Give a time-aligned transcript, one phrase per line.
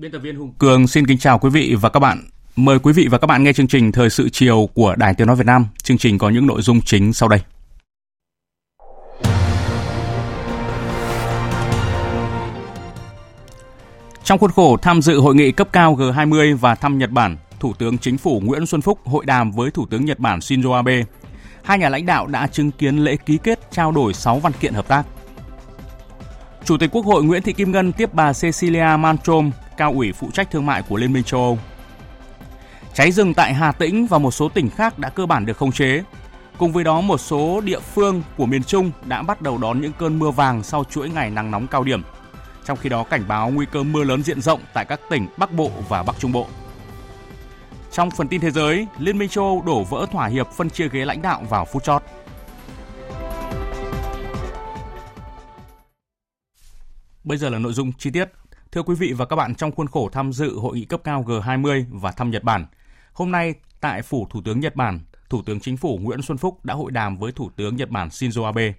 [0.00, 2.24] Biên tập viên Hùng Cường xin kính chào quý vị và các bạn.
[2.56, 5.26] Mời quý vị và các bạn nghe chương trình Thời sự chiều của Đài Tiếng
[5.26, 5.66] Nói Việt Nam.
[5.82, 7.40] Chương trình có những nội dung chính sau đây.
[14.24, 17.74] Trong khuôn khổ tham dự hội nghị cấp cao G20 và thăm Nhật Bản, Thủ
[17.78, 21.02] tướng Chính phủ Nguyễn Xuân Phúc hội đàm với Thủ tướng Nhật Bản Shinzo Abe.
[21.62, 24.74] Hai nhà lãnh đạo đã chứng kiến lễ ký kết trao đổi 6 văn kiện
[24.74, 25.02] hợp tác.
[26.64, 30.30] Chủ tịch Quốc hội Nguyễn Thị Kim Ngân tiếp bà Cecilia Malmstrom cao ủy phụ
[30.30, 31.58] trách thương mại của Liên minh châu Âu.
[32.94, 35.72] Cháy rừng tại Hà Tĩnh và một số tỉnh khác đã cơ bản được khống
[35.72, 36.02] chế.
[36.58, 39.92] Cùng với đó, một số địa phương của miền Trung đã bắt đầu đón những
[39.98, 42.02] cơn mưa vàng sau chuỗi ngày nắng nóng cao điểm.
[42.64, 45.52] Trong khi đó, cảnh báo nguy cơ mưa lớn diện rộng tại các tỉnh Bắc
[45.52, 46.46] Bộ và Bắc Trung Bộ.
[47.92, 50.88] Trong phần tin thế giới, Liên minh châu Âu đổ vỡ thỏa hiệp phân chia
[50.88, 52.02] ghế lãnh đạo vào phút chót.
[57.24, 58.39] Bây giờ là nội dung chi tiết.
[58.72, 61.24] Thưa quý vị và các bạn, trong khuôn khổ tham dự hội nghị cấp cao
[61.26, 62.66] G20 và thăm Nhật Bản,
[63.12, 66.64] hôm nay tại phủ Thủ tướng Nhật Bản, Thủ tướng Chính phủ Nguyễn Xuân Phúc
[66.64, 68.74] đã hội đàm với Thủ tướng Nhật Bản Shinzo Abe.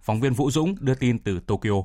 [0.00, 1.82] Phóng viên Vũ Dũng đưa tin từ Tokyo.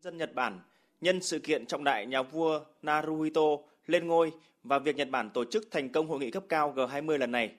[0.00, 0.60] Dân Nhật Bản
[1.00, 3.46] nhân sự kiện trọng đại nhà vua Naruhito
[3.86, 4.32] lên ngôi
[4.64, 7.54] và việc Nhật Bản tổ chức thành công hội nghị cấp cao G20 lần này,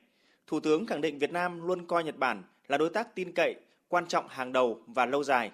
[0.47, 3.55] Thủ tướng khẳng định Việt Nam luôn coi Nhật Bản là đối tác tin cậy,
[3.87, 5.51] quan trọng hàng đầu và lâu dài.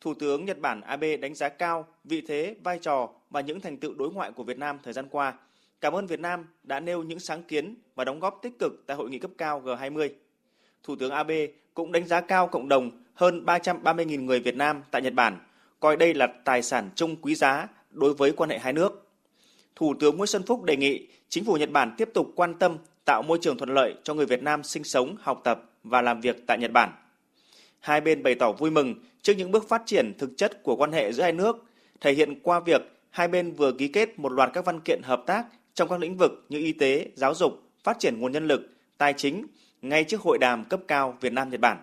[0.00, 3.76] Thủ tướng Nhật Bản Abe đánh giá cao vị thế, vai trò và những thành
[3.76, 5.34] tựu đối ngoại của Việt Nam thời gian qua.
[5.80, 8.96] Cảm ơn Việt Nam đã nêu những sáng kiến và đóng góp tích cực tại
[8.96, 10.08] hội nghị cấp cao G20.
[10.82, 15.02] Thủ tướng Abe cũng đánh giá cao cộng đồng hơn 330.000 người Việt Nam tại
[15.02, 15.38] Nhật Bản,
[15.80, 19.08] coi đây là tài sản chung quý giá đối với quan hệ hai nước.
[19.76, 22.76] Thủ tướng Nguyễn Xuân Phúc đề nghị chính phủ Nhật Bản tiếp tục quan tâm
[23.04, 26.20] tạo môi trường thuận lợi cho người Việt Nam sinh sống, học tập và làm
[26.20, 26.92] việc tại Nhật Bản.
[27.80, 30.92] Hai bên bày tỏ vui mừng trước những bước phát triển thực chất của quan
[30.92, 31.64] hệ giữa hai nước,
[32.00, 35.22] thể hiện qua việc hai bên vừa ký kết một loạt các văn kiện hợp
[35.26, 38.70] tác trong các lĩnh vực như y tế, giáo dục, phát triển nguồn nhân lực,
[38.98, 39.46] tài chính
[39.82, 41.78] ngay trước hội đàm cấp cao Việt Nam Nhật Bản.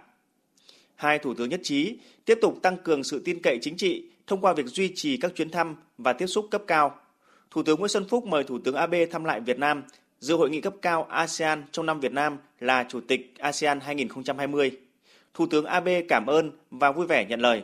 [0.96, 4.42] Hai thủ tướng nhất trí tiếp tục tăng cường sự tin cậy chính trị thông
[4.42, 7.00] qua việc duy trì các chuyến thăm và tiếp xúc cấp cao.
[7.52, 9.84] Thủ tướng Nguyễn Xuân Phúc mời Thủ tướng Abe thăm lại Việt Nam
[10.20, 14.72] dự hội nghị cấp cao ASEAN trong năm Việt Nam là Chủ tịch ASEAN 2020.
[15.38, 17.64] Thủ tướng Abe cảm ơn và vui vẻ nhận lời.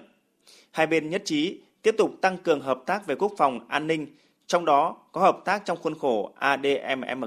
[0.71, 4.07] Hai bên nhất trí tiếp tục tăng cường hợp tác về quốc phòng an ninh,
[4.47, 7.23] trong đó có hợp tác trong khuôn khổ ADMM+.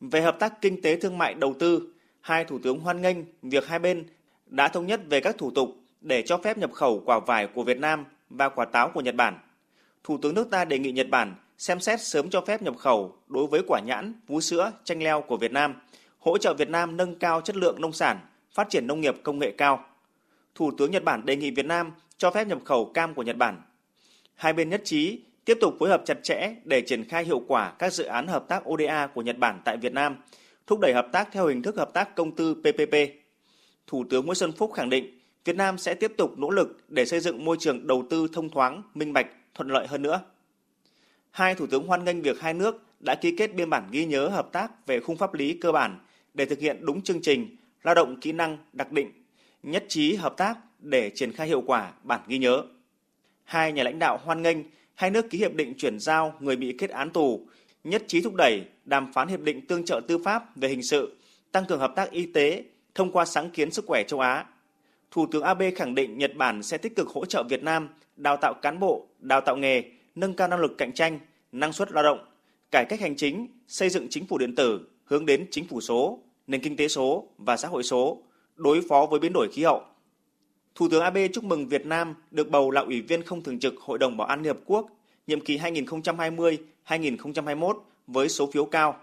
[0.00, 3.66] Về hợp tác kinh tế thương mại đầu tư, hai thủ tướng hoan nghênh việc
[3.66, 4.06] hai bên
[4.46, 7.62] đã thống nhất về các thủ tục để cho phép nhập khẩu quả vải của
[7.62, 9.38] Việt Nam và quả táo của Nhật Bản.
[10.04, 13.16] Thủ tướng nước ta đề nghị Nhật Bản xem xét sớm cho phép nhập khẩu
[13.26, 15.74] đối với quả nhãn, vú sữa, chanh leo của Việt Nam,
[16.18, 18.18] hỗ trợ Việt Nam nâng cao chất lượng nông sản,
[18.52, 19.84] phát triển nông nghiệp công nghệ cao.
[20.54, 23.36] Thủ tướng Nhật Bản đề nghị Việt Nam cho phép nhập khẩu cam của Nhật
[23.36, 23.62] Bản.
[24.34, 27.72] Hai bên nhất trí tiếp tục phối hợp chặt chẽ để triển khai hiệu quả
[27.78, 30.16] các dự án hợp tác ODA của Nhật Bản tại Việt Nam,
[30.66, 32.94] thúc đẩy hợp tác theo hình thức hợp tác công tư PPP.
[33.86, 37.06] Thủ tướng Nguyễn Xuân Phúc khẳng định Việt Nam sẽ tiếp tục nỗ lực để
[37.06, 40.20] xây dựng môi trường đầu tư thông thoáng, minh bạch, thuận lợi hơn nữa.
[41.30, 44.28] Hai thủ tướng hoan nghênh việc hai nước đã ký kết biên bản ghi nhớ
[44.28, 45.98] hợp tác về khung pháp lý cơ bản
[46.34, 49.12] để thực hiện đúng chương trình lao động kỹ năng đặc định,
[49.62, 52.62] nhất trí hợp tác để triển khai hiệu quả bản ghi nhớ.
[53.44, 54.56] Hai nhà lãnh đạo hoan nghênh
[54.94, 57.46] hai nước ký hiệp định chuyển giao người bị kết án tù,
[57.84, 61.16] nhất trí thúc đẩy đàm phán hiệp định tương trợ tư pháp về hình sự,
[61.52, 62.64] tăng cường hợp tác y tế
[62.94, 64.44] thông qua sáng kiến sức khỏe châu Á.
[65.10, 68.36] Thủ tướng Abe khẳng định Nhật Bản sẽ tích cực hỗ trợ Việt Nam đào
[68.36, 69.82] tạo cán bộ, đào tạo nghề,
[70.14, 71.18] nâng cao năng lực cạnh tranh,
[71.52, 72.18] năng suất lao động,
[72.70, 76.20] cải cách hành chính, xây dựng chính phủ điện tử hướng đến chính phủ số,
[76.48, 78.22] nền kinh tế số và xã hội số,
[78.56, 79.82] đối phó với biến đổi khí hậu.
[80.74, 83.80] Thủ tướng Abe chúc mừng Việt Nam được bầu là ủy viên không thường trực
[83.80, 84.88] Hội đồng Bảo an Liên Hợp Quốc
[85.26, 87.74] nhiệm kỳ 2020-2021
[88.06, 89.00] với số phiếu cao.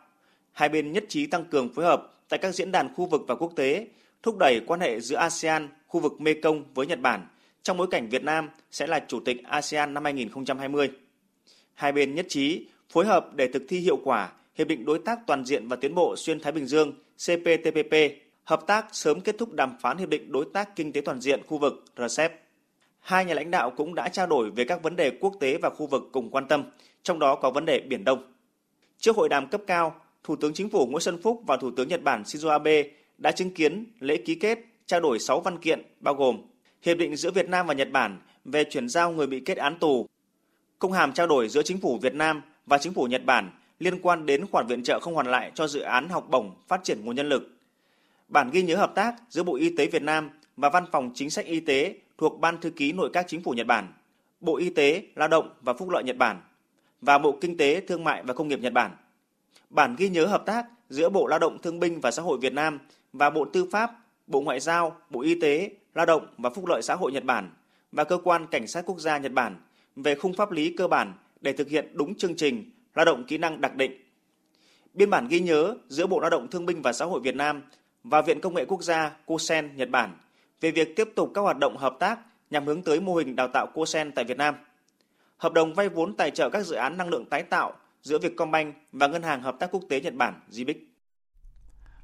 [0.52, 3.36] Hai bên nhất trí tăng cường phối hợp tại các diễn đàn khu vực và
[3.36, 3.88] quốc tế,
[4.24, 7.28] thúc đẩy quan hệ giữa ASEAN, khu khu vực Mekong với Nhật Bản
[7.64, 10.92] trong bối cảnh Việt Nam sẽ là chủ tịch ASEAN năm 2020.
[11.74, 15.20] Hai bên nhất trí phối hợp để thực thi hiệu quả Hiệp định Đối tác
[15.28, 17.96] Toàn diện và Tiến bộ Xuyên Thái Bình Dương CPTPP,
[18.44, 21.42] hợp tác sớm kết thúc đàm phán Hiệp định Đối tác Kinh tế Toàn diện
[21.48, 22.42] khu vực RCEP.
[23.00, 25.70] Hai nhà lãnh đạo cũng đã trao đổi về các vấn đề quốc tế và
[25.70, 26.64] khu vực cùng quan tâm,
[27.04, 28.34] trong đó có vấn đề Biển Đông.
[29.00, 31.88] Trước hội đàm cấp cao, Thủ tướng Chính phủ Nguyễn Xuân Phúc và Thủ tướng
[31.88, 32.84] Nhật Bản Shinzo Abe
[33.18, 36.42] đã chứng kiến lễ ký kết trao đổi 6 văn kiện bao gồm
[36.82, 39.80] Hiệp định giữa Việt Nam và Nhật Bản về chuyển giao người bị kết án
[39.80, 40.08] tù,
[40.80, 43.52] công hàm trao đổi giữa Chính phủ Việt Nam và Chính phủ Nhật Bản
[43.86, 46.84] liên quan đến khoản viện trợ không hoàn lại cho dự án học bổng phát
[46.84, 47.50] triển nguồn nhân lực.
[48.28, 51.30] Bản ghi nhớ hợp tác giữa Bộ Y tế Việt Nam và Văn phòng Chính
[51.30, 53.94] sách Y tế thuộc Ban Thư ký Nội các Chính phủ Nhật Bản,
[54.40, 56.42] Bộ Y tế, Lao động và Phúc lợi Nhật Bản
[57.02, 58.92] và Bộ Kinh tế, Thương mại và Công nghiệp Nhật Bản.
[59.70, 62.54] Bản ghi nhớ hợp tác giữa Bộ Lao động Thương binh và Xã hội Việt
[62.54, 62.80] Nam
[63.14, 63.92] và Bộ Tư pháp,
[64.28, 67.50] Bộ Ngoại giao, Bộ Y tế, Lao động và Phúc lợi Xã hội Nhật Bản
[67.92, 69.56] và Cơ quan Cảnh sát Quốc gia Nhật Bản
[69.96, 73.38] về khung pháp lý cơ bản để thực hiện đúng chương trình lao động kỹ
[73.38, 73.92] năng đặc định.
[74.94, 77.62] Biên bản ghi nhớ giữa Bộ Lao động Thương binh và Xã hội Việt Nam
[78.04, 80.18] và Viện Công nghệ Quốc gia CoSEN Nhật Bản
[80.62, 82.20] về việc tiếp tục các hoạt động hợp tác
[82.50, 84.56] nhằm hướng tới mô hình đào tạo CoSEN tại Việt Nam.
[85.38, 88.76] Hợp đồng vay vốn tài trợ các dự án năng lượng tái tạo giữa Vietcombank
[88.92, 90.74] và Ngân hàng Hợp tác Quốc tế Nhật Bản JBIC.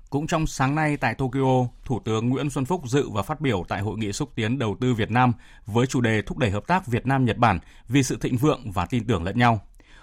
[0.10, 3.66] Cũng trong sáng nay tại Tokyo, Thủ tướng Nguyễn Xuân Phúc dự và phát biểu
[3.68, 5.34] tại Hội nghị xúc tiến đầu tư Việt Nam
[5.66, 8.86] với chủ đề thúc đẩy hợp tác Việt Nam-Nhật Bản vì sự thịnh vượng và
[8.86, 9.60] tin tưởng lẫn nhau.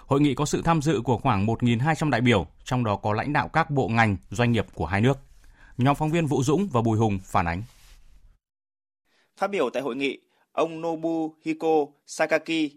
[0.09, 3.33] Hội nghị có sự tham dự của khoảng 1.200 đại biểu, trong đó có lãnh
[3.33, 5.17] đạo các bộ ngành, doanh nghiệp của hai nước.
[5.77, 7.63] Nhóm phóng viên Vũ Dũng và Bùi Hùng phản ánh.
[9.37, 10.19] Phát biểu tại hội nghị,
[10.51, 12.69] ông Nobuhiko Sakaki,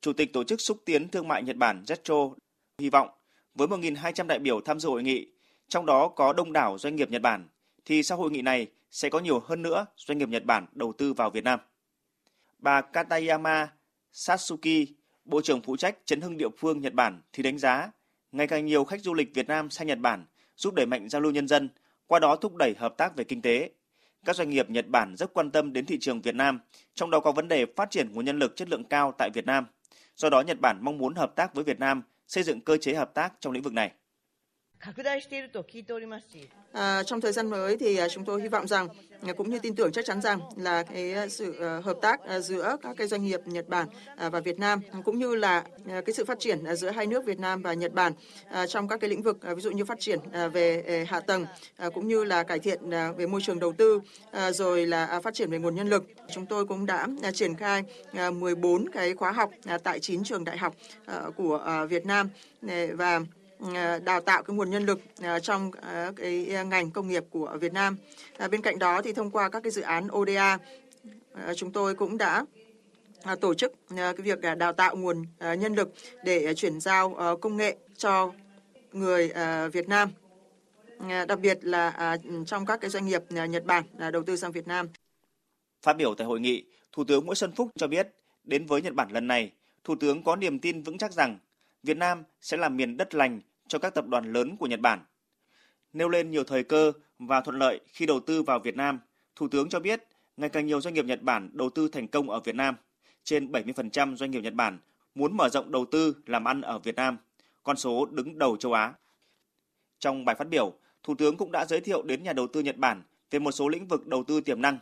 [0.00, 2.34] Chủ tịch Tổ chức Xúc tiến Thương mại Nhật Bản JETRO,
[2.78, 3.08] hy vọng
[3.54, 5.26] với 1.200 đại biểu tham dự hội nghị,
[5.68, 7.48] trong đó có đông đảo doanh nghiệp Nhật Bản,
[7.84, 10.92] thì sau hội nghị này sẽ có nhiều hơn nữa doanh nghiệp Nhật Bản đầu
[10.98, 11.60] tư vào Việt Nam.
[12.58, 13.68] Bà Katayama
[14.12, 14.95] Satsuki,
[15.26, 17.90] Bộ trưởng phụ trách chấn hưng địa phương Nhật Bản thì đánh giá
[18.32, 20.24] ngày càng nhiều khách du lịch Việt Nam sang Nhật Bản
[20.56, 21.68] giúp đẩy mạnh giao lưu nhân dân,
[22.06, 23.70] qua đó thúc đẩy hợp tác về kinh tế.
[24.24, 26.60] Các doanh nghiệp Nhật Bản rất quan tâm đến thị trường Việt Nam,
[26.94, 29.46] trong đó có vấn đề phát triển nguồn nhân lực chất lượng cao tại Việt
[29.46, 29.66] Nam.
[30.16, 32.94] Do đó Nhật Bản mong muốn hợp tác với Việt Nam xây dựng cơ chế
[32.94, 33.92] hợp tác trong lĩnh vực này.
[36.72, 38.88] À, trong thời gian mới thì à, chúng tôi hy vọng rằng
[39.22, 42.76] à, cũng như tin tưởng chắc chắn rằng là cái à, sự hợp tác giữa
[42.82, 43.88] các cái doanh nghiệp Nhật Bản
[44.30, 47.62] và Việt Nam cũng như là cái sự phát triển giữa hai nước Việt Nam
[47.62, 48.12] và Nhật Bản
[48.68, 50.18] trong các cái lĩnh vực ví dụ như phát triển
[50.52, 51.46] về hạ tầng
[51.94, 54.00] cũng như là cải thiện về môi trường đầu tư
[54.50, 56.04] rồi là phát triển về nguồn nhân lực.
[56.30, 57.82] Chúng tôi cũng đã triển khai
[58.32, 59.50] 14 cái khóa học
[59.82, 60.74] tại 9 trường đại học
[61.36, 62.28] của Việt Nam
[62.96, 63.20] và
[63.60, 67.56] Ờ, đào tạo cái nguồn nhân lực ờ, trong ờ, cái ngành công nghiệp của
[67.60, 67.96] Việt Nam.
[68.50, 70.58] Bên cạnh đó thì thông qua các cái dự án ODA
[71.56, 72.44] chúng tôi cũng đã
[73.40, 75.24] tổ chức cái việc đào tạo nguồn
[75.58, 75.92] nhân lực
[76.24, 78.32] để chuyển giao công nghệ cho
[78.92, 79.32] người
[79.72, 80.10] Việt Nam
[81.28, 82.16] đặc biệt là
[82.46, 84.88] trong các cái doanh nghiệp Nhật Bản đầu tư sang Việt Nam.
[85.82, 88.08] Phát biểu tại hội nghị, Thủ tướng Nguyễn Xuân Phúc cho biết,
[88.44, 89.52] đến với Nhật Bản lần này,
[89.84, 91.38] Thủ tướng có niềm tin vững chắc rằng
[91.86, 95.04] Việt Nam sẽ là miền đất lành cho các tập đoàn lớn của Nhật Bản.
[95.92, 99.00] Nêu lên nhiều thời cơ và thuận lợi khi đầu tư vào Việt Nam,
[99.36, 100.02] Thủ tướng cho biết
[100.36, 102.76] ngày càng nhiều doanh nghiệp Nhật Bản đầu tư thành công ở Việt Nam.
[103.24, 104.78] Trên 70% doanh nghiệp Nhật Bản
[105.14, 107.18] muốn mở rộng đầu tư làm ăn ở Việt Nam,
[107.62, 108.94] con số đứng đầu châu Á.
[109.98, 112.76] Trong bài phát biểu, Thủ tướng cũng đã giới thiệu đến nhà đầu tư Nhật
[112.76, 114.78] Bản về một số lĩnh vực đầu tư tiềm năng,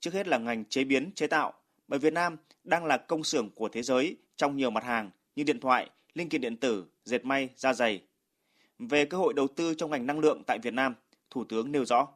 [0.00, 1.52] trước hết là ngành chế biến chế tạo,
[1.88, 5.44] bởi Việt Nam đang là công xưởng của thế giới trong nhiều mặt hàng như
[5.44, 8.02] điện thoại, linh kiện điện tử, dệt may, da dày.
[8.78, 10.94] Về cơ hội đầu tư trong ngành năng lượng tại Việt Nam,
[11.30, 12.08] Thủ tướng nêu rõ.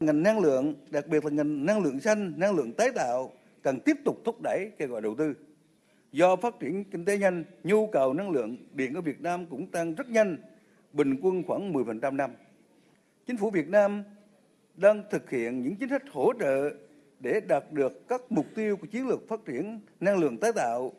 [0.00, 3.80] Ngành năng lượng, đặc biệt là ngành năng lượng xanh, năng lượng tái tạo cần
[3.80, 5.34] tiếp tục thúc đẩy kêu gọi đầu tư.
[6.12, 9.66] Do phát triển kinh tế nhanh, nhu cầu năng lượng điện ở Việt Nam cũng
[9.66, 10.36] tăng rất nhanh,
[10.92, 12.30] bình quân khoảng 10% năm.
[13.26, 14.04] Chính phủ Việt Nam
[14.74, 16.70] đang thực hiện những chính sách hỗ trợ
[17.20, 20.92] để đạt được các mục tiêu của chiến lược phát triển năng lượng tái tạo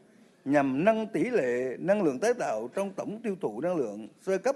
[0.45, 4.37] nhằm nâng tỷ lệ năng lượng tái tạo trong tổng tiêu thụ năng lượng sơ
[4.37, 4.55] cấp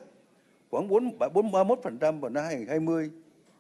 [0.70, 3.12] khoảng 4, 31% vào năm 2020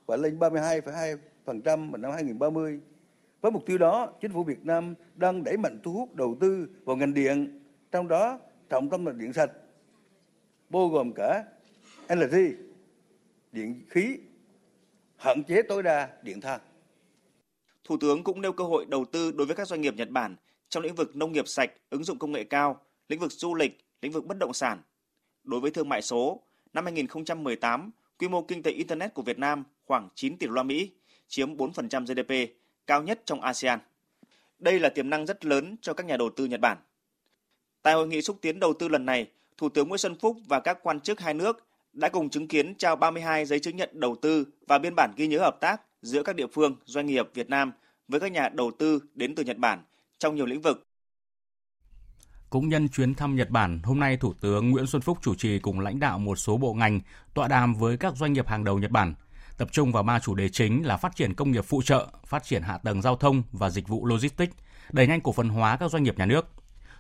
[0.05, 2.79] và lên 32,2% vào năm 2030.
[3.41, 6.69] Với mục tiêu đó, chính phủ Việt Nam đang đẩy mạnh thu hút đầu tư
[6.83, 7.59] vào ngành điện,
[7.91, 9.51] trong đó trọng tâm là điện sạch,
[10.69, 11.43] bao gồm cả
[12.09, 12.36] LNG,
[13.51, 14.17] điện khí,
[15.17, 16.59] hạn chế tối đa điện than.
[17.83, 20.36] Thủ tướng cũng nêu cơ hội đầu tư đối với các doanh nghiệp Nhật Bản
[20.69, 23.85] trong lĩnh vực nông nghiệp sạch, ứng dụng công nghệ cao, lĩnh vực du lịch,
[24.01, 24.81] lĩnh vực bất động sản.
[25.43, 26.41] Đối với thương mại số,
[26.73, 30.63] năm 2018, quy mô kinh tế internet của Việt Nam khoảng 9 tỷ đô la
[30.63, 30.91] Mỹ,
[31.27, 32.53] chiếm 4% GDP,
[32.88, 33.79] cao nhất trong ASEAN.
[34.59, 36.77] Đây là tiềm năng rất lớn cho các nhà đầu tư Nhật Bản.
[37.81, 40.59] Tại hội nghị xúc tiến đầu tư lần này, Thủ tướng Nguyễn Xuân Phúc và
[40.59, 44.15] các quan chức hai nước đã cùng chứng kiến trao 32 giấy chứng nhận đầu
[44.21, 47.49] tư và biên bản ghi nhớ hợp tác giữa các địa phương, doanh nghiệp Việt
[47.49, 47.71] Nam
[48.07, 49.83] với các nhà đầu tư đến từ Nhật Bản
[50.19, 50.85] trong nhiều lĩnh vực.
[52.49, 55.59] Cũng nhân chuyến thăm Nhật Bản, hôm nay Thủ tướng Nguyễn Xuân Phúc chủ trì
[55.59, 56.99] cùng lãnh đạo một số bộ ngành
[57.33, 59.13] tọa đàm với các doanh nghiệp hàng đầu Nhật Bản,
[59.57, 62.43] tập trung vào ba chủ đề chính là phát triển công nghiệp phụ trợ, phát
[62.43, 64.53] triển hạ tầng giao thông và dịch vụ logistics,
[64.91, 66.45] đẩy nhanh cổ phần hóa các doanh nghiệp nhà nước.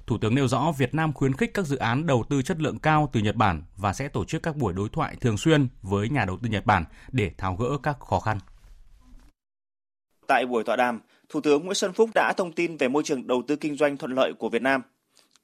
[0.07, 2.79] Thủ tướng nêu rõ Việt Nam khuyến khích các dự án đầu tư chất lượng
[2.79, 6.09] cao từ Nhật Bản và sẽ tổ chức các buổi đối thoại thường xuyên với
[6.09, 8.39] nhà đầu tư Nhật Bản để tháo gỡ các khó khăn.
[10.27, 13.27] Tại buổi tọa đàm, Thủ tướng Nguyễn Xuân Phúc đã thông tin về môi trường
[13.27, 14.81] đầu tư kinh doanh thuận lợi của Việt Nam.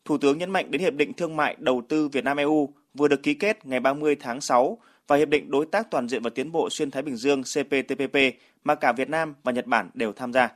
[0.05, 3.07] Thủ tướng nhấn mạnh đến Hiệp định Thương mại Đầu tư Việt Nam EU vừa
[3.07, 4.77] được ký kết ngày 30 tháng 6
[5.07, 8.17] và Hiệp định Đối tác Toàn diện và Tiến bộ Xuyên Thái Bình Dương CPTPP
[8.63, 10.49] mà cả Việt Nam và Nhật Bản đều tham gia.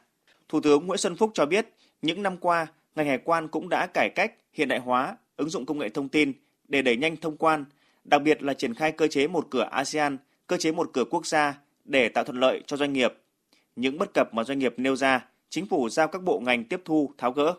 [0.50, 1.68] Thủ tướng Nguyễn Xuân Phúc cho biết,
[2.02, 5.66] những năm qua, ngành hải quan cũng đã cải cách, hiện đại hóa, ứng dụng
[5.66, 6.34] công nghệ thông tin
[6.68, 7.66] để đẩy nhanh thông quan,
[8.04, 10.18] đặc biệt là triển khai cơ chế một cửa ASEAN,
[10.48, 13.14] cơ chế một cửa quốc gia để tạo thuận lợi cho doanh nghiệp.
[13.76, 16.82] Những bất cập mà doanh nghiệp nêu ra, chính phủ giao các bộ ngành tiếp
[16.86, 17.54] thu, tháo gỡ.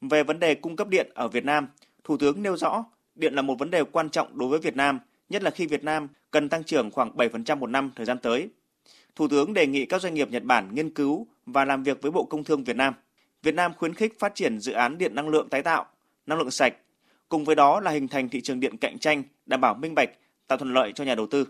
[0.00, 1.68] Về vấn đề cung cấp điện ở Việt Nam,
[2.04, 2.84] Thủ tướng nêu rõ
[3.14, 5.84] điện là một vấn đề quan trọng đối với Việt Nam, nhất là khi Việt
[5.84, 8.48] Nam cần tăng trưởng khoảng 7% một năm thời gian tới.
[9.16, 12.10] Thủ tướng đề nghị các doanh nghiệp Nhật Bản nghiên cứu và làm việc với
[12.10, 12.94] Bộ Công Thương Việt Nam.
[13.42, 15.86] Việt Nam khuyến khích phát triển dự án điện năng lượng tái tạo,
[16.26, 16.74] năng lượng sạch,
[17.28, 20.10] cùng với đó là hình thành thị trường điện cạnh tranh, đảm bảo minh bạch,
[20.46, 21.46] tạo thuận lợi cho nhà đầu tư.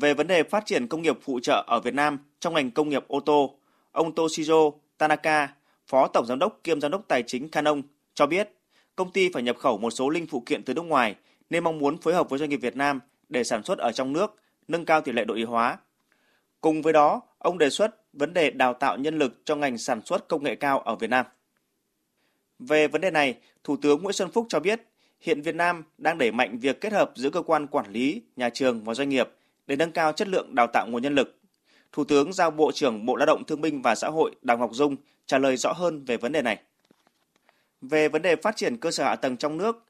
[0.00, 2.88] Về vấn đề phát triển công nghiệp phụ trợ ở Việt Nam trong ngành công
[2.88, 3.54] nghiệp ô tô,
[3.92, 5.48] ông Toshiro Tanaka,
[5.86, 7.82] Phó Tổng Giám đốc kiêm Giám đốc Tài chính Canon
[8.14, 8.48] cho biết
[8.96, 11.14] công ty phải nhập khẩu một số linh phụ kiện từ nước ngoài
[11.50, 14.12] nên mong muốn phối hợp với doanh nghiệp Việt Nam để sản xuất ở trong
[14.12, 14.36] nước,
[14.68, 15.78] nâng cao tỷ lệ nội địa hóa.
[16.60, 20.00] Cùng với đó, ông đề xuất vấn đề đào tạo nhân lực cho ngành sản
[20.04, 21.26] xuất công nghệ cao ở Việt Nam.
[22.58, 24.80] Về vấn đề này, Thủ tướng Nguyễn Xuân Phúc cho biết,
[25.20, 28.50] hiện Việt Nam đang đẩy mạnh việc kết hợp giữa cơ quan quản lý, nhà
[28.50, 29.28] trường và doanh nghiệp
[29.68, 31.38] để nâng cao chất lượng đào tạo nguồn nhân lực.
[31.92, 34.70] Thủ tướng giao Bộ trưởng Bộ Lao động Thương binh và Xã hội Đào Ngọc
[34.72, 34.96] Dung
[35.26, 36.58] trả lời rõ hơn về vấn đề này.
[37.80, 39.84] Về vấn đề phát triển cơ sở hạ tầng trong nước,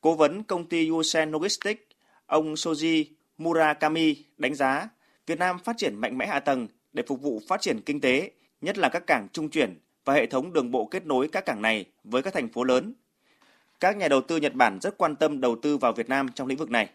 [0.00, 1.82] cố vấn công ty Yusen Logistics,
[2.26, 3.04] ông Soji
[3.38, 4.88] Murakami đánh giá
[5.26, 8.30] Việt Nam phát triển mạnh mẽ hạ tầng để phục vụ phát triển kinh tế,
[8.60, 11.62] nhất là các cảng trung chuyển và hệ thống đường bộ kết nối các cảng
[11.62, 12.94] này với các thành phố lớn.
[13.80, 16.46] Các nhà đầu tư Nhật Bản rất quan tâm đầu tư vào Việt Nam trong
[16.46, 16.90] lĩnh vực này.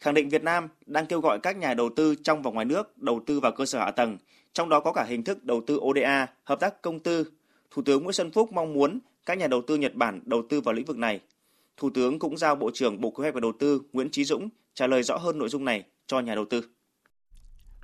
[0.00, 2.98] Khẳng định Việt Nam đang kêu gọi các nhà đầu tư trong và ngoài nước
[2.98, 4.18] đầu tư vào cơ sở hạ tầng,
[4.52, 7.24] trong đó có cả hình thức đầu tư ODA, hợp tác công tư.
[7.70, 10.60] Thủ tướng Nguyễn Xuân Phúc mong muốn các nhà đầu tư Nhật Bản đầu tư
[10.60, 11.20] vào lĩnh vực này.
[11.76, 14.48] Thủ tướng cũng giao Bộ trưởng Bộ Kế hoạch và Đầu tư Nguyễn Chí Dũng
[14.74, 16.62] trả lời rõ hơn nội dung này cho nhà đầu tư.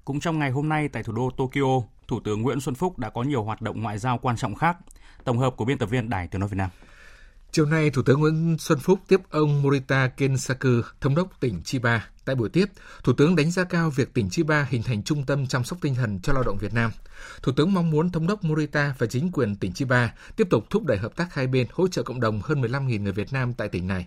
[0.05, 3.11] Cũng trong ngày hôm nay tại thủ đô Tokyo, Thủ tướng Nguyễn Xuân Phúc đã
[3.11, 4.77] có nhiều hoạt động ngoại giao quan trọng khác.
[5.25, 6.71] Tổng hợp của biên tập viên Đài Tiếng nói Việt Nam.
[7.53, 10.69] Chiều nay, Thủ tướng Nguyễn Xuân Phúc tiếp ông Morita Kensaku,
[11.01, 12.09] thống đốc tỉnh Chiba.
[12.25, 12.67] Tại buổi tiếp,
[13.05, 15.95] Thủ tướng đánh giá cao việc tỉnh Chiba hình thành trung tâm chăm sóc tinh
[15.95, 16.91] thần cho lao động Việt Nam.
[17.43, 20.85] Thủ tướng mong muốn thống đốc Morita và chính quyền tỉnh Chiba tiếp tục thúc
[20.85, 23.69] đẩy hợp tác hai bên hỗ trợ cộng đồng hơn 15.000 người Việt Nam tại
[23.69, 24.07] tỉnh này.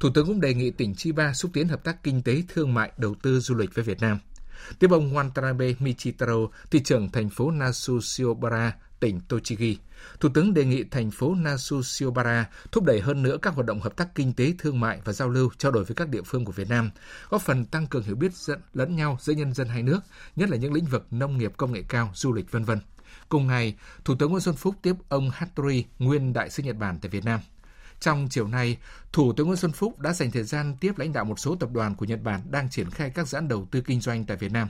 [0.00, 2.92] Thủ tướng cũng đề nghị tỉnh Chiba xúc tiến hợp tác kinh tế, thương mại,
[2.96, 4.18] đầu tư du lịch với Việt Nam.
[4.78, 6.38] Tiếp ông Watanabe Michitaro,
[6.70, 9.76] thị trưởng thành phố Nasushiobara, tỉnh Tochigi.
[10.20, 11.82] Thủ tướng đề nghị thành phố Nasu
[12.72, 15.28] thúc đẩy hơn nữa các hoạt động hợp tác kinh tế, thương mại và giao
[15.28, 16.90] lưu, trao đổi với các địa phương của Việt Nam,
[17.28, 18.32] góp phần tăng cường hiểu biết
[18.74, 20.00] lẫn nhau giữa nhân dân hai nước,
[20.36, 22.78] nhất là những lĩnh vực nông nghiệp, công nghệ cao, du lịch vân vân.
[23.28, 26.98] Cùng ngày, Thủ tướng Nguyễn Xuân Phúc tiếp ông Hattori, nguyên đại sứ Nhật Bản
[27.02, 27.40] tại Việt Nam.
[28.00, 28.76] Trong chiều nay,
[29.12, 31.68] Thủ tướng Nguyễn Xuân Phúc đã dành thời gian tiếp lãnh đạo một số tập
[31.72, 34.36] đoàn của Nhật Bản đang triển khai các dự án đầu tư kinh doanh tại
[34.36, 34.68] Việt Nam.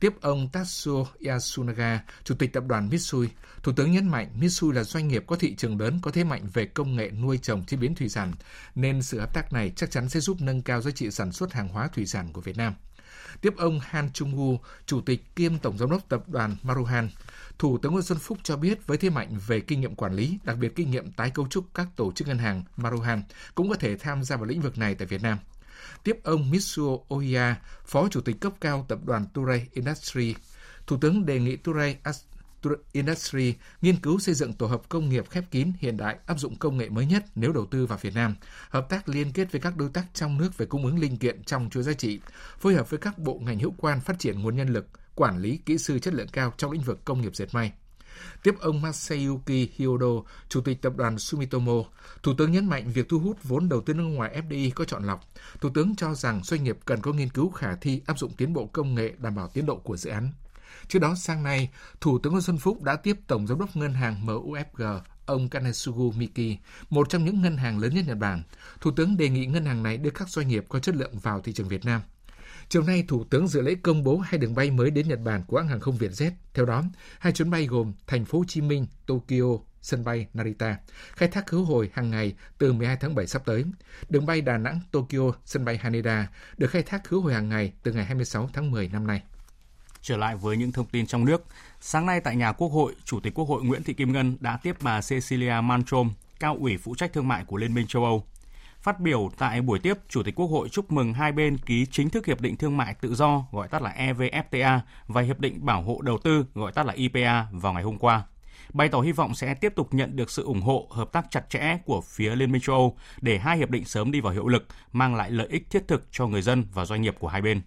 [0.00, 3.28] Tiếp ông Tatsuo Yasunaga, Chủ tịch tập đoàn Mitsui,
[3.62, 6.48] Thủ tướng nhấn mạnh Mitsui là doanh nghiệp có thị trường lớn có thế mạnh
[6.52, 8.32] về công nghệ nuôi trồng chế biến thủy sản,
[8.74, 11.52] nên sự hợp tác này chắc chắn sẽ giúp nâng cao giá trị sản xuất
[11.52, 12.74] hàng hóa thủy sản của Việt Nam.
[13.40, 17.10] Tiếp ông Han Chung-woo, Chủ tịch kiêm Tổng giám đốc tập đoàn Maruhan,
[17.58, 20.38] Thủ tướng Nguyễn Xuân Phúc cho biết với thế mạnh về kinh nghiệm quản lý,
[20.44, 23.22] đặc biệt kinh nghiệm tái cấu trúc các tổ chức ngân hàng Maruhan
[23.54, 25.38] cũng có thể tham gia vào lĩnh vực này tại Việt Nam.
[26.06, 30.34] Tiếp ông Mitsuo Oya, Phó Chủ tịch cấp cao tập đoàn Turei Industry,
[30.86, 31.96] Thủ tướng đề nghị Turei
[32.92, 36.56] Industry nghiên cứu xây dựng tổ hợp công nghiệp khép kín hiện đại áp dụng
[36.56, 38.34] công nghệ mới nhất nếu đầu tư vào Việt Nam,
[38.68, 41.44] hợp tác liên kết với các đối tác trong nước về cung ứng linh kiện
[41.44, 42.20] trong chuỗi giá trị,
[42.58, 45.56] phối hợp với các bộ ngành hữu quan phát triển nguồn nhân lực, quản lý
[45.66, 47.72] kỹ sư chất lượng cao trong lĩnh vực công nghiệp dệt may.
[48.42, 51.82] Tiếp ông Masayuki Hyodo, Chủ tịch tập đoàn Sumitomo,
[52.22, 55.04] Thủ tướng nhấn mạnh việc thu hút vốn đầu tư nước ngoài FDI có chọn
[55.04, 55.20] lọc.
[55.60, 58.52] Thủ tướng cho rằng doanh nghiệp cần có nghiên cứu khả thi áp dụng tiến
[58.52, 60.32] bộ công nghệ đảm bảo tiến độ của dự án.
[60.88, 61.70] Trước đó sáng nay,
[62.00, 66.12] Thủ tướng Nguyễn Xuân Phúc đã tiếp Tổng Giám đốc Ngân hàng MUFG ông Kanesugu
[66.12, 66.56] Miki,
[66.90, 68.42] một trong những ngân hàng lớn nhất Nhật Bản.
[68.80, 71.40] Thủ tướng đề nghị ngân hàng này đưa các doanh nghiệp có chất lượng vào
[71.40, 72.00] thị trường Việt Nam.
[72.68, 75.42] Chiều nay, Thủ tướng dự lễ công bố hai đường bay mới đến Nhật Bản
[75.46, 76.30] của hãng hàng không Vietjet.
[76.54, 76.82] Theo đó,
[77.18, 80.76] hai chuyến bay gồm Thành phố Hồ Chí Minh, Tokyo, sân bay Narita,
[81.16, 83.64] khai thác khứ hồi hàng ngày từ 12 tháng 7 sắp tới.
[84.08, 87.72] Đường bay Đà Nẵng, Tokyo, sân bay Haneda được khai thác khứ hồi hàng ngày
[87.82, 89.22] từ ngày 26 tháng 10 năm nay.
[90.02, 91.44] Trở lại với những thông tin trong nước,
[91.80, 94.58] sáng nay tại nhà Quốc hội, Chủ tịch Quốc hội Nguyễn Thị Kim Ngân đã
[94.62, 98.26] tiếp bà Cecilia Malmström, cao ủy phụ trách thương mại của Liên minh châu Âu.
[98.86, 102.10] Phát biểu tại buổi tiếp, Chủ tịch Quốc hội chúc mừng hai bên ký chính
[102.10, 105.82] thức Hiệp định Thương mại Tự do, gọi tắt là EVFTA, và Hiệp định Bảo
[105.82, 108.22] hộ Đầu tư, gọi tắt là IPA, vào ngày hôm qua.
[108.72, 111.50] Bày tỏ hy vọng sẽ tiếp tục nhận được sự ủng hộ, hợp tác chặt
[111.50, 114.48] chẽ của phía Liên minh châu Âu để hai hiệp định sớm đi vào hiệu
[114.48, 117.42] lực, mang lại lợi ích thiết thực cho người dân và doanh nghiệp của hai
[117.42, 117.60] bên.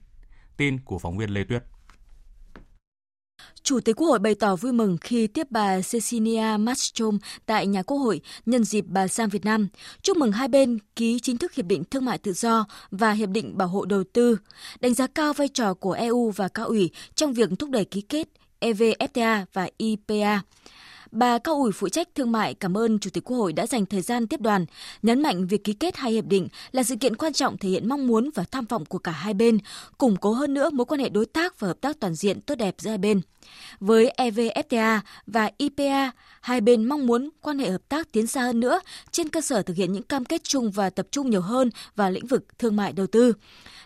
[0.58, 1.64] Tin của phóng viên Lê Tuyết.
[3.64, 7.84] Chủ tịch Quốc hội bày tỏ vui mừng khi tiếp bà Cecilia Malmström tại nhà
[7.84, 9.68] Quốc hội nhân dịp bà sang Việt Nam.
[10.02, 13.30] Chúc mừng hai bên ký chính thức Hiệp định Thương mại Tự do và Hiệp
[13.30, 14.38] định Bảo hộ Đầu tư,
[14.80, 18.02] đánh giá cao vai trò của EU và cao ủy trong việc thúc đẩy ký
[18.02, 18.28] kết
[18.60, 20.42] EVFTA và IPA.
[21.12, 23.86] Bà Cao ủy phụ trách thương mại cảm ơn Chủ tịch Quốc hội đã dành
[23.86, 24.66] thời gian tiếp đoàn,
[25.02, 27.90] nhấn mạnh việc ký kết hai hiệp định là sự kiện quan trọng thể hiện
[27.90, 29.58] mong muốn và tham vọng của cả hai bên,
[29.98, 32.56] củng cố hơn nữa mối quan hệ đối tác và hợp tác toàn diện tốt
[32.56, 33.22] đẹp giữa hai bên.
[33.80, 38.60] Với EVFTA và IPA, hai bên mong muốn quan hệ hợp tác tiến xa hơn
[38.60, 38.80] nữa
[39.12, 42.12] trên cơ sở thực hiện những cam kết chung và tập trung nhiều hơn vào
[42.12, 43.34] lĩnh vực thương mại đầu tư.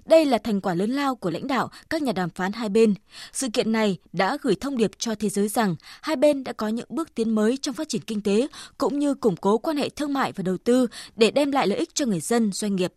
[0.05, 2.93] Đây là thành quả lớn lao của lãnh đạo các nhà đàm phán hai bên.
[3.34, 6.67] Sự kiện này đã gửi thông điệp cho thế giới rằng hai bên đã có
[6.67, 9.89] những bước tiến mới trong phát triển kinh tế cũng như củng cố quan hệ
[9.89, 12.93] thương mại và đầu tư để đem lại lợi ích cho người dân, doanh nghiệp.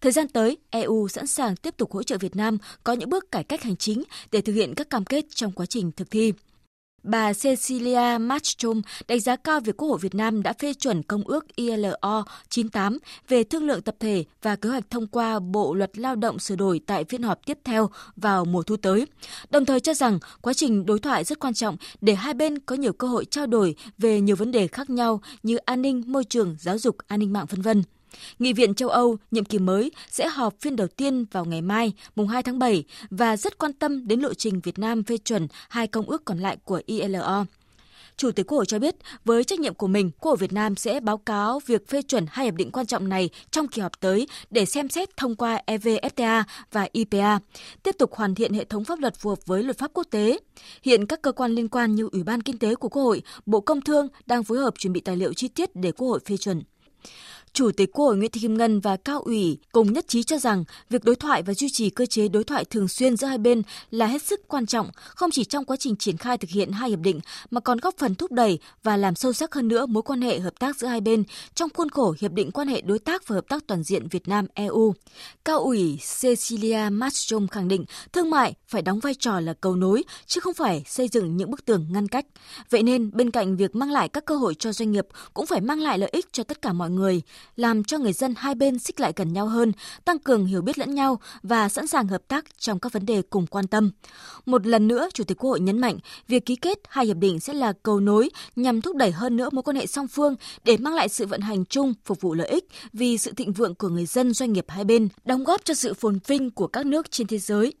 [0.00, 3.30] Thời gian tới, EU sẵn sàng tiếp tục hỗ trợ Việt Nam có những bước
[3.32, 6.32] cải cách hành chính để thực hiện các cam kết trong quá trình thực thi.
[7.06, 11.22] Bà Cecilia Malmström đánh giá cao việc Quốc hội Việt Nam đã phê chuẩn Công
[11.22, 12.98] ước ILO 98
[13.28, 16.56] về thương lượng tập thể và kế hoạch thông qua Bộ Luật Lao động sửa
[16.56, 19.06] đổi tại phiên họp tiếp theo vào mùa thu tới.
[19.50, 22.76] Đồng thời cho rằng quá trình đối thoại rất quan trọng để hai bên có
[22.76, 26.24] nhiều cơ hội trao đổi về nhiều vấn đề khác nhau như an ninh, môi
[26.24, 27.68] trường, giáo dục, an ninh mạng v.v.
[28.38, 31.92] Nghị viện châu Âu nhiệm kỳ mới sẽ họp phiên đầu tiên vào ngày mai,
[32.16, 35.48] mùng 2 tháng 7 và rất quan tâm đến lộ trình Việt Nam phê chuẩn
[35.68, 37.44] hai công ước còn lại của ILO.
[38.16, 40.76] Chủ tịch Quốc hội cho biết, với trách nhiệm của mình, Quốc hội Việt Nam
[40.76, 44.00] sẽ báo cáo việc phê chuẩn hai hiệp định quan trọng này trong kỳ họp
[44.00, 47.38] tới để xem xét thông qua EVFTA và IPA,
[47.82, 50.38] tiếp tục hoàn thiện hệ thống pháp luật phù hợp với luật pháp quốc tế.
[50.82, 53.60] Hiện các cơ quan liên quan như Ủy ban Kinh tế của Quốc hội, Bộ
[53.60, 56.36] Công Thương đang phối hợp chuẩn bị tài liệu chi tiết để Quốc hội phê
[56.36, 56.62] chuẩn.
[57.56, 60.38] Chủ tịch Quốc hội Nguyễn Thị Kim Ngân và cao ủy cùng nhất trí cho
[60.38, 63.38] rằng việc đối thoại và duy trì cơ chế đối thoại thường xuyên giữa hai
[63.38, 66.72] bên là hết sức quan trọng, không chỉ trong quá trình triển khai thực hiện
[66.72, 69.86] hai hiệp định mà còn góp phần thúc đẩy và làm sâu sắc hơn nữa
[69.86, 72.80] mối quan hệ hợp tác giữa hai bên trong khuôn khổ hiệp định quan hệ
[72.80, 74.94] đối tác và hợp tác toàn diện Việt Nam EU.
[75.44, 80.02] Cao ủy Cecilia Malmström khẳng định thương mại phải đóng vai trò là cầu nối
[80.26, 82.26] chứ không phải xây dựng những bức tường ngăn cách.
[82.70, 85.60] Vậy nên bên cạnh việc mang lại các cơ hội cho doanh nghiệp cũng phải
[85.60, 87.22] mang lại lợi ích cho tất cả mọi người
[87.56, 89.72] làm cho người dân hai bên xích lại gần nhau hơn,
[90.04, 93.22] tăng cường hiểu biết lẫn nhau và sẵn sàng hợp tác trong các vấn đề
[93.22, 93.90] cùng quan tâm.
[94.46, 97.40] Một lần nữa, Chủ tịch Quốc hội nhấn mạnh, việc ký kết hai hiệp định
[97.40, 100.76] sẽ là cầu nối nhằm thúc đẩy hơn nữa mối quan hệ song phương để
[100.76, 103.88] mang lại sự vận hành chung, phục vụ lợi ích vì sự thịnh vượng của
[103.88, 107.10] người dân doanh nghiệp hai bên, đóng góp cho sự phồn vinh của các nước
[107.10, 107.74] trên thế giới.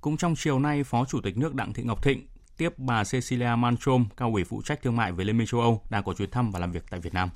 [0.00, 3.56] Cũng trong chiều nay, Phó Chủ tịch nước Đặng Thị Ngọc Thịnh tiếp bà Cecilia
[3.58, 6.30] Malmström, cao ủy phụ trách thương mại về Liên minh châu Âu, đang có chuyến
[6.30, 7.30] thăm và làm việc tại Việt Nam.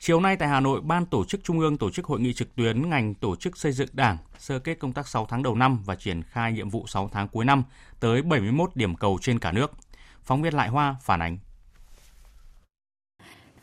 [0.00, 2.56] Chiều nay tại Hà Nội, Ban Tổ chức Trung ương tổ chức hội nghị trực
[2.56, 5.82] tuyến ngành tổ chức xây dựng Đảng, sơ kết công tác 6 tháng đầu năm
[5.84, 7.62] và triển khai nhiệm vụ 6 tháng cuối năm
[8.00, 9.72] tới 71 điểm cầu trên cả nước.
[10.24, 11.38] Phóng viên Lại Hoa phản ánh.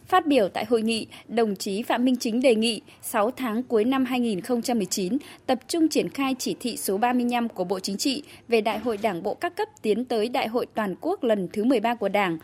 [0.07, 3.83] Phát biểu tại hội nghị, đồng chí Phạm Minh Chính đề nghị 6 tháng cuối
[3.83, 8.61] năm 2019 tập trung triển khai chỉ thị số 35 của Bộ Chính trị về
[8.61, 11.95] Đại hội Đảng bộ các cấp tiến tới Đại hội toàn quốc lần thứ 13
[11.95, 12.37] của Đảng,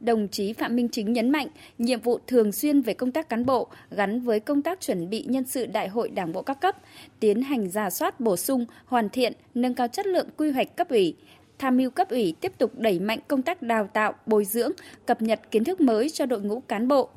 [0.00, 3.46] đồng chí Phạm Minh Chính nhấn mạnh nhiệm vụ thường xuyên về công tác cán
[3.46, 6.76] bộ gắn với công tác chuẩn bị nhân sự đại hội đảng bộ các cấp,
[7.20, 10.88] tiến hành giả soát bổ sung, hoàn thiện, nâng cao chất lượng quy hoạch cấp
[10.88, 11.16] ủy,
[11.58, 14.72] tham mưu cấp ủy tiếp tục đẩy mạnh công tác đào tạo, bồi dưỡng,
[15.06, 17.08] cập nhật kiến thức mới cho đội ngũ cán bộ,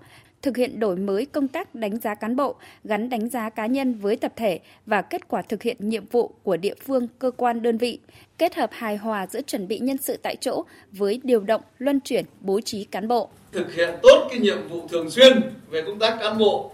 [0.41, 3.93] thực hiện đổi mới công tác đánh giá cán bộ, gắn đánh giá cá nhân
[3.93, 7.61] với tập thể và kết quả thực hiện nhiệm vụ của địa phương, cơ quan,
[7.61, 7.99] đơn vị,
[8.37, 11.99] kết hợp hài hòa giữa chuẩn bị nhân sự tại chỗ với điều động, luân
[11.99, 13.29] chuyển, bố trí cán bộ.
[13.51, 16.71] Thực hiện tốt cái nhiệm vụ thường xuyên về công tác cán bộ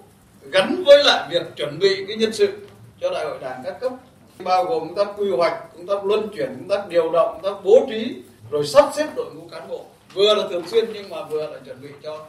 [0.52, 2.68] gắn với lại việc chuẩn bị cái nhân sự
[3.02, 3.94] cho đại hội đảng các cấp
[4.44, 7.54] bao gồm công tác quy hoạch, công tác luân chuyển, công tác điều động, công
[7.54, 8.16] tác bố trí,
[8.52, 9.86] rồi sắp xếp đội ngũ cán bộ.
[10.14, 12.26] Vừa là thường xuyên nhưng mà vừa là chuẩn bị cho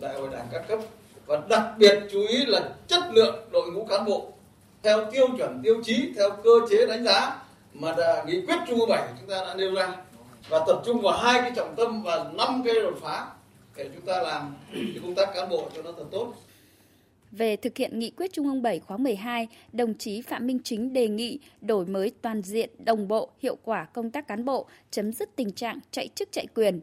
[0.00, 0.78] đại hội đảng các cấp.
[1.26, 4.32] Và đặc biệt chú ý là chất lượng đội ngũ cán bộ
[4.82, 7.42] theo tiêu chuẩn tiêu chí theo cơ chế đánh giá
[7.74, 9.96] mà đã nghị quyết trung ương bảy chúng ta đã nêu ra.
[10.48, 13.26] Và tập trung vào hai cái trọng tâm và năm cái đột phá
[13.76, 16.34] để chúng ta làm cái công tác cán bộ cho nó thật tốt.
[17.32, 20.92] Về thực hiện nghị quyết Trung ương 7 khóa 12, đồng chí Phạm Minh Chính
[20.92, 25.12] đề nghị đổi mới toàn diện, đồng bộ, hiệu quả công tác cán bộ, chấm
[25.12, 26.80] dứt tình trạng chạy chức chạy quyền,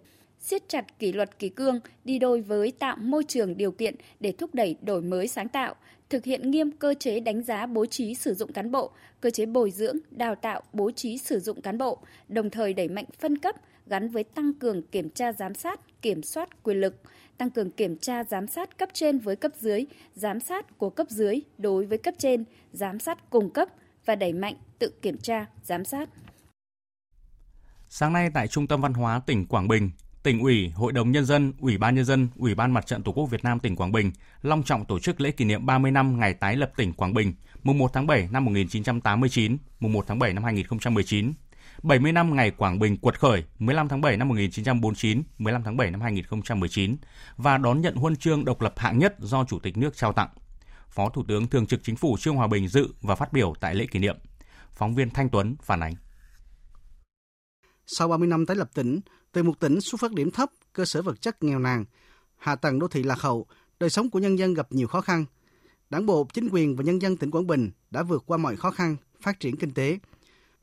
[0.50, 4.32] siết chặt kỷ luật kỷ cương đi đôi với tạo môi trường điều kiện để
[4.32, 5.76] thúc đẩy đổi mới sáng tạo,
[6.10, 9.46] thực hiện nghiêm cơ chế đánh giá bố trí sử dụng cán bộ, cơ chế
[9.46, 13.38] bồi dưỡng, đào tạo, bố trí sử dụng cán bộ, đồng thời đẩy mạnh phân
[13.38, 13.56] cấp
[13.88, 17.02] gắn với tăng cường kiểm tra giám sát, kiểm soát quyền lực,
[17.38, 21.08] tăng cường kiểm tra giám sát cấp trên với cấp dưới, giám sát của cấp
[21.10, 23.68] dưới đối với cấp trên, giám sát cùng cấp
[24.06, 26.10] và đẩy mạnh tự kiểm tra, giám sát.
[27.90, 29.92] Sáng nay tại Trung tâm Văn hóa tỉnh Quảng Bình,
[30.28, 33.12] tỉnh ủy, Hội đồng Nhân dân, Ủy ban Nhân dân, Ủy ban Mặt trận Tổ
[33.12, 34.12] quốc Việt Nam tỉnh Quảng Bình
[34.42, 37.34] long trọng tổ chức lễ kỷ niệm 30 năm ngày tái lập tỉnh Quảng Bình,
[37.64, 41.34] mùng 1 tháng 7 năm 1989, mùng 1 tháng 7 năm 2019.
[41.84, 45.92] 70 năm ngày Quảng Bình quật khởi 15 tháng 7 năm 1949, 15 tháng 7
[45.92, 46.98] năm 2019
[47.38, 50.30] và đón nhận huân chương độc lập hạng nhất do Chủ tịch nước trao tặng.
[50.90, 53.76] Phó Thủ tướng Thường trực Chính phủ Trương Hòa Bình dự và phát biểu tại
[53.76, 54.18] lễ kỷ niệm.
[54.72, 55.94] Phóng viên Thanh Tuấn phản ánh.
[57.86, 59.00] Sau 30 năm tái lập tỉnh,
[59.32, 61.86] từ một tỉnh xuất phát điểm thấp, cơ sở vật chất nghèo nàn,
[62.38, 63.46] hạ tầng đô thị lạc hậu,
[63.80, 65.26] đời sống của nhân dân gặp nhiều khó khăn.
[65.90, 68.72] Đảng bộ, chính quyền và nhân dân tỉnh Quảng Bình đã vượt qua mọi khó
[68.72, 70.00] khăn, phát triển kinh tế.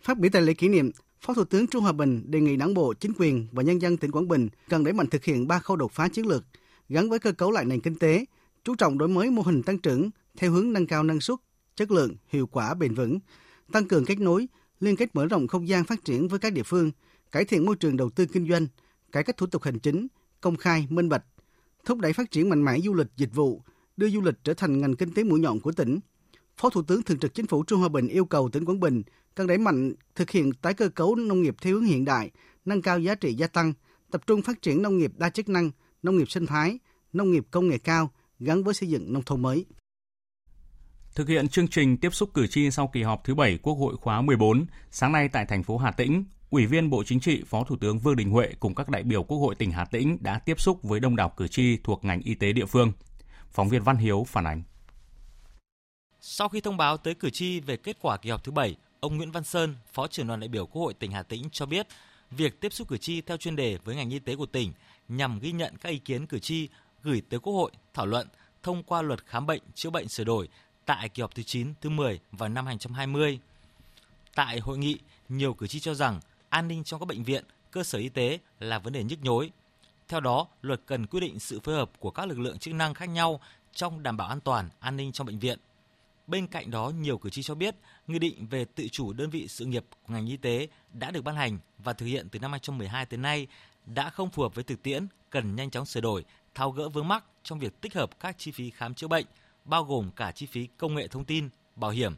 [0.02, 2.74] Phát biểu tại lễ kỷ niệm, Phó Thủ tướng Trung Hòa Bình đề nghị Đảng
[2.74, 5.58] bộ, chính quyền và nhân dân tỉnh Quảng Bình cần đẩy mạnh thực hiện ba
[5.58, 6.44] khâu đột phá chiến lược
[6.88, 8.24] gắn với cơ cấu lại nền kinh tế,
[8.64, 11.38] chú trọng đổi mới mô hình tăng trưởng theo hướng nâng cao năng suất,
[11.76, 13.18] chất lượng, hiệu quả bền vững,
[13.72, 14.48] tăng cường kết nối,
[14.80, 16.90] liên kết mở rộng không gian phát triển với các địa phương,
[17.32, 18.66] cải thiện môi trường đầu tư kinh doanh,
[19.12, 20.06] cải cách thủ tục hành chính,
[20.40, 21.24] công khai, minh bạch,
[21.84, 23.62] thúc đẩy phát triển mạnh mẽ du lịch dịch vụ,
[23.96, 26.00] đưa du lịch trở thành ngành kinh tế mũi nhọn của tỉnh.
[26.56, 29.02] Phó Thủ tướng Thường trực Chính phủ Trung Hòa Bình yêu cầu tỉnh Quảng Bình
[29.34, 32.30] cần đẩy mạnh thực hiện tái cơ cấu nông nghiệp theo hướng hiện đại,
[32.64, 33.72] nâng cao giá trị gia tăng,
[34.10, 35.70] tập trung phát triển nông nghiệp đa chức năng,
[36.02, 36.78] nông nghiệp sinh thái,
[37.12, 39.66] nông nghiệp công nghệ cao gắn với xây dựng nông thôn mới.
[41.14, 43.96] Thực hiện chương trình tiếp xúc cử tri sau kỳ họp thứ 7 Quốc hội
[43.96, 46.24] khóa 14, sáng nay tại thành phố Hà Tĩnh,
[46.54, 49.22] Ủy viên Bộ Chính trị, Phó Thủ tướng Vương Đình Huệ cùng các đại biểu
[49.22, 52.20] Quốc hội tỉnh Hà Tĩnh đã tiếp xúc với đông đảo cử tri thuộc ngành
[52.20, 52.92] y tế địa phương.
[53.50, 54.62] Phóng viên Văn Hiếu phản ánh.
[56.20, 59.16] Sau khi thông báo tới cử tri về kết quả kỳ họp thứ 7, ông
[59.16, 61.86] Nguyễn Văn Sơn, Phó trưởng đoàn đại biểu Quốc hội tỉnh Hà Tĩnh cho biết,
[62.30, 64.72] việc tiếp xúc cử tri theo chuyên đề với ngành y tế của tỉnh
[65.08, 66.68] nhằm ghi nhận các ý kiến cử tri
[67.02, 68.28] gửi tới Quốc hội thảo luận
[68.62, 70.48] thông qua luật khám bệnh chữa bệnh sửa đổi
[70.84, 73.38] tại kỳ họp thứ 9, thứ 10 vào năm 2020.
[74.34, 76.20] Tại hội nghị, nhiều cử tri cho rằng
[76.54, 79.50] an ninh trong các bệnh viện, cơ sở y tế là vấn đề nhức nhối.
[80.08, 82.94] Theo đó, luật cần quy định sự phối hợp của các lực lượng chức năng
[82.94, 83.40] khác nhau
[83.72, 85.58] trong đảm bảo an toàn, an ninh trong bệnh viện.
[86.26, 87.74] Bên cạnh đó, nhiều cử tri cho biết,
[88.06, 91.24] nghị định về tự chủ đơn vị sự nghiệp của ngành y tế đã được
[91.24, 93.46] ban hành và thực hiện từ năm 2012 tới nay
[93.86, 97.08] đã không phù hợp với thực tiễn, cần nhanh chóng sửa đổi, tháo gỡ vướng
[97.08, 99.26] mắc trong việc tích hợp các chi phí khám chữa bệnh,
[99.64, 102.14] bao gồm cả chi phí công nghệ thông tin, bảo hiểm.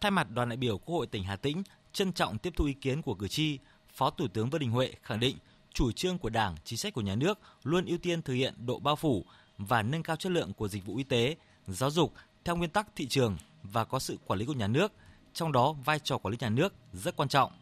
[0.00, 1.62] Thay mặt đoàn đại biểu Quốc hội tỉnh Hà Tĩnh,
[1.98, 3.58] trân trọng tiếp thu ý kiến của cử tri,
[3.92, 5.36] Phó Thủ tướng Vương Đình Huệ khẳng định
[5.72, 8.78] chủ trương của Đảng, chính sách của nhà nước luôn ưu tiên thực hiện độ
[8.78, 9.24] bao phủ
[9.58, 12.12] và nâng cao chất lượng của dịch vụ y tế, giáo dục
[12.44, 14.92] theo nguyên tắc thị trường và có sự quản lý của nhà nước,
[15.32, 17.52] trong đó vai trò quản lý nhà nước rất quan trọng.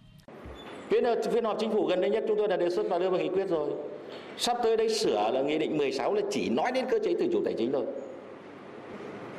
[0.91, 3.11] Phiên, phiên họp chính phủ gần đây nhất chúng tôi đã đề xuất và đưa
[3.11, 3.71] vào nghị quyết rồi.
[4.39, 7.29] Sắp tới đây sửa là nghị định 16 là chỉ nói đến cơ chế tự
[7.33, 7.87] chủ tài chính thôi.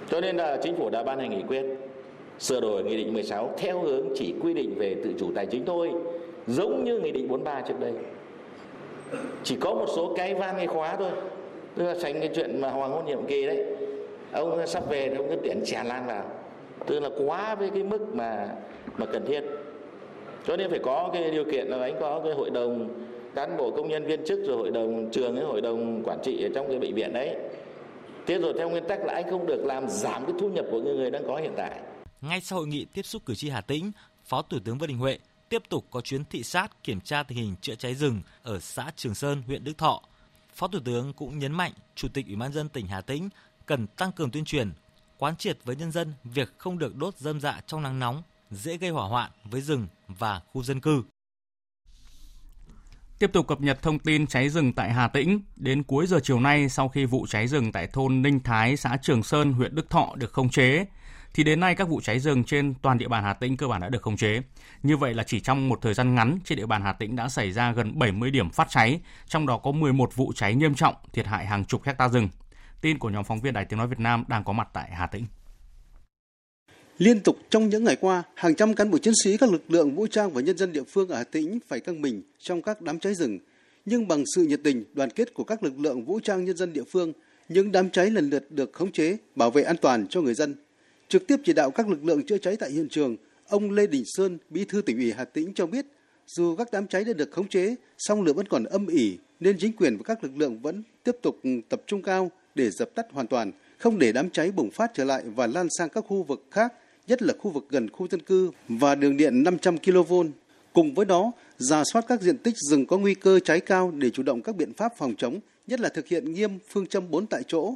[0.09, 1.63] Cho nên là chính phủ đã ban hành nghị quyết
[2.39, 5.65] sửa đổi nghị định 16 theo hướng chỉ quy định về tự chủ tài chính
[5.65, 5.91] thôi,
[6.47, 7.91] giống như nghị định 43 trước đây.
[9.43, 11.09] Chỉ có một số cái van cái khóa thôi.
[11.75, 13.65] Tức là tránh cái chuyện mà hoàng hôn nhiệm kỳ đấy.
[14.31, 16.23] Ông sắp về thì ông cứ tuyển tràn lan vào.
[16.85, 18.49] Tức là quá với cái mức mà
[18.97, 19.43] mà cần thiết.
[20.47, 22.89] Cho nên phải có cái điều kiện là anh có cái hội đồng
[23.35, 26.43] cán bộ công nhân viên chức rồi hội đồng trường cái hội đồng quản trị
[26.43, 27.35] ở trong cái bệnh viện đấy.
[28.25, 30.81] Thế rồi theo nguyên tắc là anh không được làm giảm cái thu nhập của
[30.81, 31.71] người người đang có hiện tại.
[32.21, 33.91] Ngay sau hội nghị tiếp xúc cử tri Hà Tĩnh,
[34.25, 37.37] Phó Thủ tướng Vương Đình Huệ tiếp tục có chuyến thị sát kiểm tra tình
[37.37, 40.01] hình chữa cháy rừng ở xã Trường Sơn, huyện Đức Thọ.
[40.55, 43.29] Phó Thủ tướng cũng nhấn mạnh Chủ tịch Ủy ban dân tỉnh Hà Tĩnh
[43.65, 44.71] cần tăng cường tuyên truyền,
[45.17, 48.77] quán triệt với nhân dân việc không được đốt dâm dạ trong nắng nóng, dễ
[48.77, 51.03] gây hỏa hoạn với rừng và khu dân cư.
[53.19, 56.39] Tiếp tục cập nhật thông tin cháy rừng tại Hà Tĩnh, đến cuối giờ chiều
[56.39, 59.89] nay sau khi vụ cháy rừng tại thôn Ninh Thái, xã Trường Sơn, huyện Đức
[59.89, 60.85] Thọ được khống chế,
[61.37, 63.81] thì đến nay các vụ cháy rừng trên toàn địa bàn Hà Tĩnh cơ bản
[63.81, 64.41] đã được khống chế.
[64.83, 67.29] Như vậy là chỉ trong một thời gian ngắn trên địa bàn Hà Tĩnh đã
[67.29, 70.95] xảy ra gần 70 điểm phát cháy, trong đó có 11 vụ cháy nghiêm trọng,
[71.13, 72.29] thiệt hại hàng chục hecta rừng.
[72.81, 75.07] Tin của nhóm phóng viên Đài Tiếng Nói Việt Nam đang có mặt tại Hà
[75.07, 75.25] Tĩnh.
[76.97, 79.95] Liên tục trong những ngày qua, hàng trăm cán bộ chiến sĩ các lực lượng
[79.95, 82.81] vũ trang và nhân dân địa phương ở Hà Tĩnh phải căng mình trong các
[82.81, 83.39] đám cháy rừng.
[83.85, 86.73] Nhưng bằng sự nhiệt tình, đoàn kết của các lực lượng vũ trang nhân dân
[86.73, 87.13] địa phương,
[87.49, 90.55] những đám cháy lần lượt được khống chế, bảo vệ an toàn cho người dân.
[91.09, 93.15] Trực tiếp chỉ đạo các lực lượng chữa cháy tại hiện trường,
[93.47, 95.85] ông Lê Đình Sơn, Bí thư tỉnh ủy Hà Tĩnh cho biết,
[96.27, 99.57] dù các đám cháy đã được khống chế, song lửa vẫn còn âm ỉ nên
[99.59, 101.39] chính quyền và các lực lượng vẫn tiếp tục
[101.69, 105.03] tập trung cao để dập tắt hoàn toàn, không để đám cháy bùng phát trở
[105.03, 106.73] lại và lan sang các khu vực khác,
[107.07, 110.13] nhất là khu vực gần khu dân cư và đường điện 500 kV.
[110.73, 114.09] Cùng với đó, giả soát các diện tích rừng có nguy cơ cháy cao để
[114.09, 117.25] chủ động các biện pháp phòng chống, nhất là thực hiện nghiêm phương châm 4
[117.25, 117.75] tại chỗ.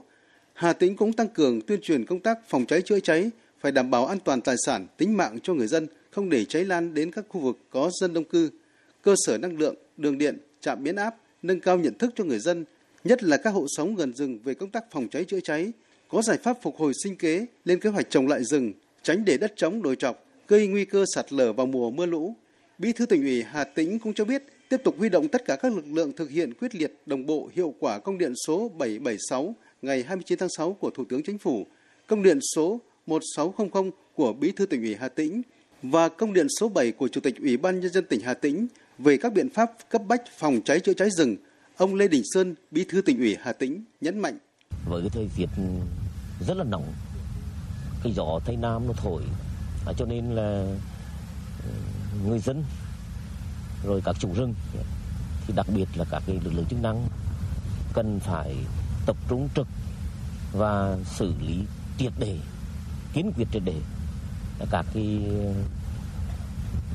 [0.61, 3.91] Hà Tĩnh cũng tăng cường tuyên truyền công tác phòng cháy chữa cháy, phải đảm
[3.91, 7.11] bảo an toàn tài sản, tính mạng cho người dân, không để cháy lan đến
[7.11, 8.49] các khu vực có dân đông cư,
[9.01, 12.39] cơ sở năng lượng, đường điện, trạm biến áp, nâng cao nhận thức cho người
[12.39, 12.65] dân,
[13.03, 15.71] nhất là các hộ sống gần rừng về công tác phòng cháy chữa cháy,
[16.07, 19.37] có giải pháp phục hồi sinh kế, lên kế hoạch trồng lại rừng, tránh để
[19.37, 22.35] đất trống đồi trọc, gây nguy cơ sạt lở vào mùa mưa lũ.
[22.77, 25.55] Bí thư tỉnh ủy Hà Tĩnh cũng cho biết tiếp tục huy động tất cả
[25.55, 29.55] các lực lượng thực hiện quyết liệt, đồng bộ, hiệu quả công điện số 776
[29.81, 31.67] ngày 29 tháng 6 của Thủ tướng Chính phủ,
[32.07, 35.41] công điện số 1600 của Bí thư tỉnh ủy Hà Tĩnh
[35.83, 38.67] và công điện số 7 của Chủ tịch Ủy ban nhân dân tỉnh Hà Tĩnh
[38.97, 41.35] về các biện pháp cấp bách phòng cháy chữa cháy rừng,
[41.77, 44.37] ông Lê Đình Sơn, Bí thư tỉnh ủy Hà Tĩnh nhấn mạnh:
[44.85, 45.45] Với cái thời tiết
[46.47, 46.93] rất là nóng,
[48.03, 49.23] cái gió tây nam nó thổi,
[49.85, 50.75] à, cho nên là
[51.63, 51.69] ừ,
[52.27, 52.63] người dân
[53.85, 54.53] rồi các chủ rừng
[55.47, 57.07] thì đặc biệt là các cái lực lượng chức năng
[57.93, 58.55] cần phải
[59.11, 59.67] tập trung trực
[60.51, 61.63] và xử lý
[61.97, 62.37] triệt để
[63.13, 63.75] kiên quyết triệt để
[64.71, 65.19] các cái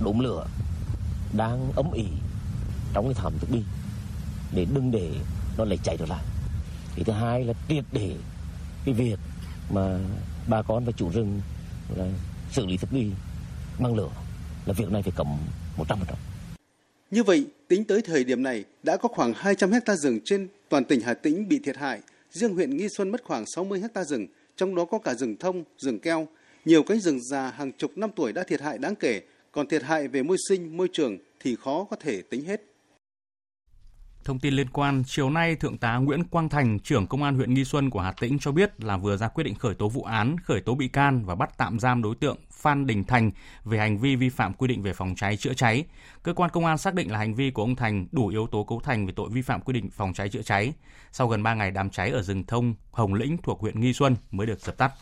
[0.00, 0.46] đốm lửa
[1.32, 2.06] đang ấm ỉ
[2.92, 3.62] trong cái thảm thực bì
[4.52, 5.10] để đừng để
[5.58, 6.24] nó lại chạy trở lại
[6.94, 8.16] thì thứ hai là triệt để
[8.84, 9.18] cái việc
[9.70, 9.98] mà
[10.48, 11.40] bà con và chủ rừng
[11.96, 12.06] là
[12.50, 13.10] xử lý thực bì
[13.78, 14.10] bằng lửa
[14.66, 15.26] là việc này phải cấm
[15.76, 15.96] 100%.
[17.10, 20.84] Như vậy, tính tới thời điểm này đã có khoảng 200 hecta rừng trên toàn
[20.84, 22.00] tỉnh Hà Tĩnh bị thiệt hại.
[22.30, 24.26] Riêng huyện Nghi Xuân mất khoảng 60 hecta rừng,
[24.56, 26.28] trong đó có cả rừng thông, rừng keo.
[26.64, 29.20] Nhiều cánh rừng già hàng chục năm tuổi đã thiệt hại đáng kể,
[29.52, 32.62] còn thiệt hại về môi sinh, môi trường thì khó có thể tính hết.
[34.26, 37.54] Thông tin liên quan, chiều nay Thượng tá Nguyễn Quang Thành, trưởng Công an huyện
[37.54, 40.02] Nghi Xuân của Hà Tĩnh cho biết là vừa ra quyết định khởi tố vụ
[40.02, 43.30] án, khởi tố bị can và bắt tạm giam đối tượng Phan Đình Thành
[43.64, 45.84] về hành vi vi phạm quy định về phòng cháy chữa cháy.
[46.22, 48.64] Cơ quan công an xác định là hành vi của ông Thành đủ yếu tố
[48.64, 50.72] cấu thành về tội vi phạm quy định phòng cháy chữa cháy.
[51.12, 54.16] Sau gần 3 ngày đám cháy ở rừng thông Hồng Lĩnh thuộc huyện Nghi Xuân
[54.30, 54.92] mới được dập tắt.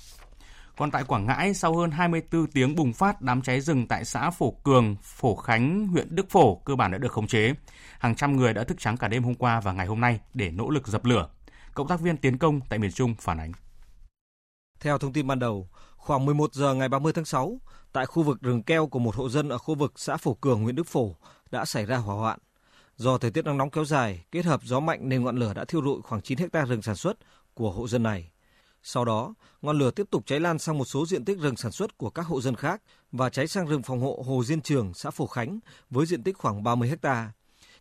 [0.77, 4.31] Còn tại Quảng Ngãi, sau hơn 24 tiếng bùng phát, đám cháy rừng tại xã
[4.31, 7.55] Phổ Cường, Phổ Khánh, huyện Đức Phổ cơ bản đã được khống chế.
[7.99, 10.51] Hàng trăm người đã thức trắng cả đêm hôm qua và ngày hôm nay để
[10.51, 11.29] nỗ lực dập lửa.
[11.75, 13.53] Cộng tác viên tiến công tại miền Trung phản ánh.
[14.81, 17.61] Theo thông tin ban đầu, khoảng 11 giờ ngày 30 tháng 6,
[17.93, 20.63] tại khu vực rừng keo của một hộ dân ở khu vực xã Phổ Cường,
[20.63, 21.15] huyện Đức Phổ
[21.51, 22.39] đã xảy ra hỏa hoạn.
[22.97, 25.65] Do thời tiết nắng nóng kéo dài, kết hợp gió mạnh nên ngọn lửa đã
[25.65, 27.19] thiêu rụi khoảng 9 hecta rừng sản xuất
[27.55, 28.31] của hộ dân này.
[28.87, 31.73] Sau đó, ngọn lửa tiếp tục cháy lan sang một số diện tích rừng sản
[31.73, 34.95] xuất của các hộ dân khác và cháy sang rừng phòng hộ Hồ Diên Trường,
[34.95, 35.59] xã Phổ Khánh
[35.91, 37.33] với diện tích khoảng 30 ha.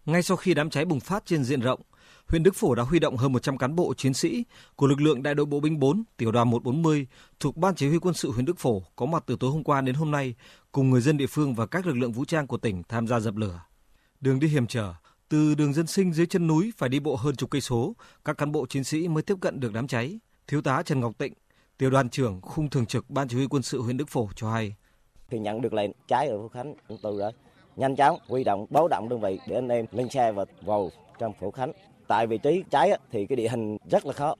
[0.06, 1.82] Ngay sau khi đám cháy bùng phát trên diện rộng,
[2.28, 4.44] huyện Đức Phổ đã huy động hơn 100 cán bộ chiến sĩ
[4.76, 7.08] của lực lượng đại đội bộ binh 4, tiểu đoàn 140
[7.40, 9.82] thuộc Ban Chỉ huy quân sự huyện Đức Phổ có mặt từ tối hôm qua
[9.82, 10.36] đến hôm nay
[10.72, 13.20] cùng người dân địa phương và các lực lượng vũ trang của tỉnh tham gia
[13.20, 13.62] dập lửa.
[14.22, 14.94] Đường đi hiểm trở,
[15.30, 18.38] từ đường dân sinh dưới chân núi phải đi bộ hơn chục cây số, các
[18.38, 20.20] cán bộ chiến sĩ mới tiếp cận được đám cháy.
[20.48, 21.34] Thiếu tá Trần Ngọc Tịnh,
[21.78, 24.52] tiểu đoàn trưởng khung thường trực Ban Chỉ huy quân sự huyện Đức Phổ cho
[24.52, 24.76] hay.
[25.30, 27.32] Thì nhận được lệnh cháy ở Phú Khánh, chúng tôi đã
[27.76, 30.90] nhanh chóng huy động báo động đơn vị để anh em lên xe và vào
[31.20, 31.72] trong Phú Khánh.
[32.08, 34.36] Tại vị trí cháy thì cái địa hình rất là khó.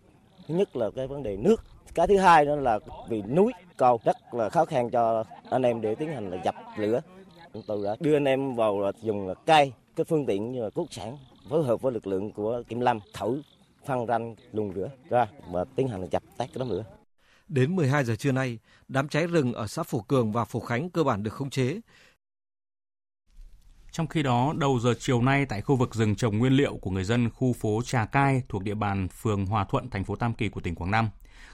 [0.48, 1.64] Thứ nhất là cái vấn đề nước,
[1.96, 5.82] cái thứ hai nữa là vì núi cầu, rất là khó khăn cho anh em
[5.82, 7.02] để tiến hành là dập lửa.
[7.54, 10.70] Chúng tôi đã đưa anh em vào là dùng cây, cái phương tiện như là
[10.70, 11.18] quốc sản
[11.50, 13.42] phối hợp với lực lượng của Kiểm Lâm thử
[13.88, 16.84] phân ranh lùng lửa ra và tiến hành dập tắt cái đám lửa.
[17.48, 20.90] Đến 12 giờ trưa nay, đám cháy rừng ở xã Phổ Cường và Phổ Khánh
[20.90, 21.80] cơ bản được khống chế.
[23.92, 26.92] Trong khi đó, đầu giờ chiều nay tại khu vực rừng trồng nguyên liệu của
[26.92, 30.34] người dân khu phố Trà Cai thuộc địa bàn phường Hòa Thuận, thành phố Tam
[30.34, 31.10] Kỳ của tỉnh Quảng Nam,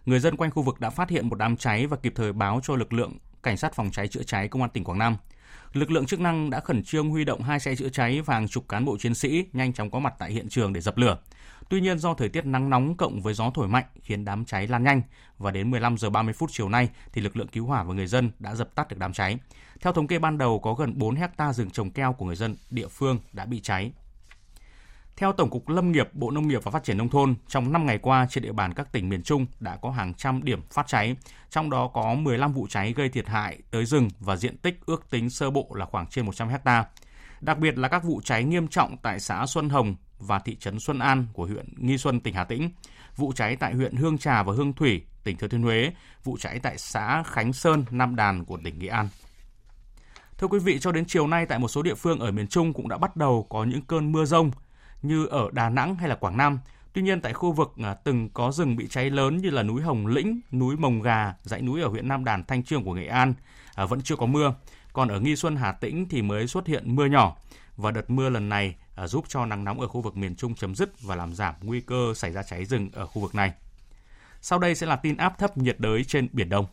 [0.05, 2.59] người dân quanh khu vực đã phát hiện một đám cháy và kịp thời báo
[2.63, 5.17] cho lực lượng cảnh sát phòng cháy chữa cháy công an tỉnh Quảng Nam.
[5.73, 8.47] Lực lượng chức năng đã khẩn trương huy động hai xe chữa cháy và hàng
[8.47, 11.17] chục cán bộ chiến sĩ nhanh chóng có mặt tại hiện trường để dập lửa.
[11.69, 14.67] Tuy nhiên do thời tiết nắng nóng cộng với gió thổi mạnh khiến đám cháy
[14.67, 15.01] lan nhanh
[15.38, 18.08] và đến 15 giờ 30 phút chiều nay thì lực lượng cứu hỏa và người
[18.08, 19.38] dân đã dập tắt được đám cháy.
[19.82, 22.55] Theo thống kê ban đầu có gần 4 hecta rừng trồng keo của người dân
[22.69, 23.91] địa phương đã bị cháy.
[25.15, 27.86] Theo Tổng cục Lâm nghiệp, Bộ Nông nghiệp và Phát triển Nông thôn, trong 5
[27.86, 30.88] ngày qua trên địa bàn các tỉnh miền Trung đã có hàng trăm điểm phát
[30.88, 31.15] cháy,
[31.49, 35.10] trong đó có 15 vụ cháy gây thiệt hại tới rừng và diện tích ước
[35.10, 36.86] tính sơ bộ là khoảng trên 100 hecta.
[37.41, 40.79] Đặc biệt là các vụ cháy nghiêm trọng tại xã Xuân Hồng và thị trấn
[40.79, 42.69] Xuân An của huyện Nghi Xuân, tỉnh Hà Tĩnh,
[43.15, 45.91] vụ cháy tại huyện Hương Trà và Hương Thủy, tỉnh Thừa Thiên Huế,
[46.23, 49.10] vụ cháy tại xã Khánh Sơn, Nam Đàn của tỉnh Nghệ An.
[50.38, 52.73] Thưa quý vị, cho đến chiều nay tại một số địa phương ở miền Trung
[52.73, 54.51] cũng đã bắt đầu có những cơn mưa rông
[55.01, 56.60] như ở Đà Nẵng hay là Quảng Nam.
[56.93, 59.82] Tuy nhiên tại khu vực à, từng có rừng bị cháy lớn như là núi
[59.82, 63.08] Hồng Lĩnh, núi Mồng Gà, dãy núi ở huyện Nam Đàn, Thanh Trương của Nghệ
[63.08, 63.34] An
[63.75, 64.53] à, vẫn chưa có mưa.
[64.93, 67.36] Còn ở Nghi Xuân, Hà Tĩnh thì mới xuất hiện mưa nhỏ
[67.77, 70.55] và đợt mưa lần này À, giúp cho nắng nóng ở khu vực miền Trung
[70.55, 73.53] chấm dứt và làm giảm nguy cơ xảy ra cháy rừng ở khu vực này.
[74.41, 76.65] Sau đây sẽ là tin áp thấp nhiệt đới trên Biển Đông.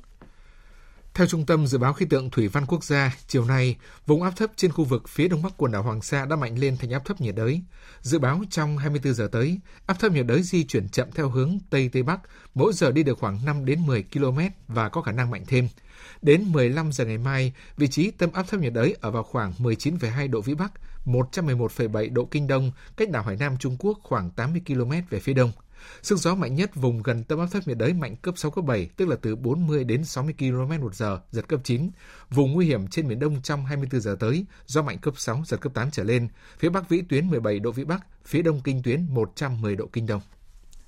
[1.15, 4.37] Theo Trung tâm Dự báo Khí tượng Thủy văn Quốc gia, chiều nay, vùng áp
[4.37, 6.91] thấp trên khu vực phía đông bắc quần đảo Hoàng Sa đã mạnh lên thành
[6.91, 7.61] áp thấp nhiệt đới.
[8.01, 11.59] Dự báo trong 24 giờ tới, áp thấp nhiệt đới di chuyển chậm theo hướng
[11.71, 12.21] Tây Tây Bắc,
[12.55, 15.69] mỗi giờ đi được khoảng 5 đến 10 km và có khả năng mạnh thêm.
[16.23, 19.53] Đến 15 giờ ngày mai, vị trí tâm áp thấp nhiệt đới ở vào khoảng
[19.59, 20.73] 19,2 độ Vĩ Bắc,
[21.07, 25.35] 111,7 độ Kinh Đông, cách đảo Hải Nam Trung Quốc khoảng 80 km về phía
[25.35, 25.53] đông.
[26.03, 28.65] Sức gió mạnh nhất vùng gần tâm áp thấp nhiệt đới mạnh cấp 6, cấp
[28.65, 31.91] 7, tức là từ 40 đến 60 km một giờ, giật cấp 9.
[32.31, 35.61] Vùng nguy hiểm trên Biển Đông trong 24 giờ tới, gió mạnh cấp 6, giật
[35.61, 36.29] cấp 8 trở lên.
[36.59, 40.07] Phía Bắc vĩ tuyến 17 độ Vĩ Bắc, phía Đông kinh tuyến 110 độ Kinh
[40.07, 40.21] Đông.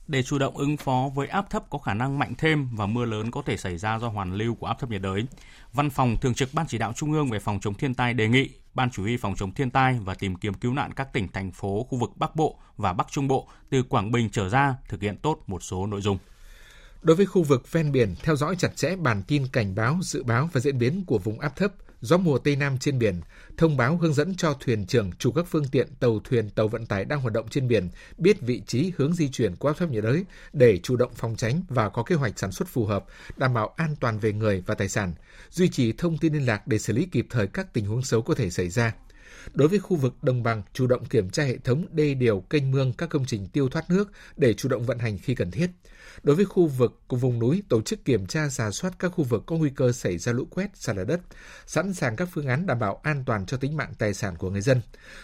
[0.08, 3.04] Để chủ động ứng phó với áp thấp có khả năng mạnh thêm và mưa
[3.04, 5.26] lớn có thể xảy ra do hoàn lưu của áp thấp nhiệt đới,
[5.72, 8.28] Văn phòng Thường trực Ban Chỉ đạo Trung ương về phòng chống thiên tai đề
[8.28, 11.28] nghị Ban Chủ huy phòng chống thiên tai và tìm kiếm cứu nạn các tỉnh,
[11.28, 14.74] thành phố, khu vực Bắc Bộ và Bắc Trung Bộ từ Quảng Bình trở ra
[14.88, 16.18] thực hiện tốt một số nội dung.
[17.02, 20.22] Đối với khu vực ven biển, theo dõi chặt chẽ bản tin cảnh báo, dự
[20.22, 23.20] báo và diễn biến của vùng áp thấp, gió mùa Tây Nam trên biển,
[23.56, 26.86] thông báo hướng dẫn cho thuyền trưởng, chủ các phương tiện, tàu thuyền, tàu vận
[26.86, 29.90] tải đang hoạt động trên biển biết vị trí hướng di chuyển của áp thấp
[29.90, 33.04] nhiệt đới để chủ động phòng tránh và có kế hoạch sản xuất phù hợp,
[33.36, 35.12] đảm bảo an toàn về người và tài sản,
[35.50, 38.22] duy trì thông tin liên lạc để xử lý kịp thời các tình huống xấu
[38.22, 38.92] có thể xảy ra.
[39.54, 42.70] Đối với khu vực đồng bằng, chủ động kiểm tra hệ thống đê điều, kênh
[42.70, 45.70] mương, các công trình tiêu thoát nước để chủ động vận hành khi cần thiết.
[46.22, 49.24] Đối với khu vực của vùng núi, tổ chức kiểm tra giả soát các khu
[49.24, 51.20] vực có nguy cơ xảy ra lũ quét, sạt lở đất,
[51.66, 54.50] sẵn sàng các phương án đảm bảo an toàn cho tính mạng tài sản của
[54.50, 54.80] người dân.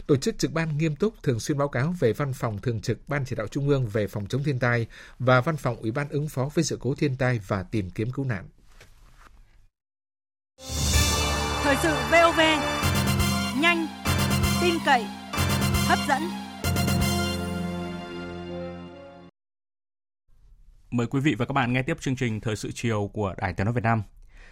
[0.07, 3.09] Tổ chức trực ban nghiêm túc thường xuyên báo cáo về Văn phòng Thường trực
[3.09, 4.87] Ban Chỉ đạo Trung ương về phòng chống thiên tai
[5.19, 8.13] và Văn phòng Ủy ban ứng phó với sự cố thiên tai và tìm kiếm
[8.13, 8.45] cứu nạn.
[11.63, 12.41] Thời sự VOV,
[14.64, 15.05] tin cậy,
[15.87, 16.22] hấp dẫn.
[20.90, 23.55] Mời quý vị và các bạn nghe tiếp chương trình Thời sự chiều của Đài
[23.55, 24.03] Tiếng nói Việt Nam.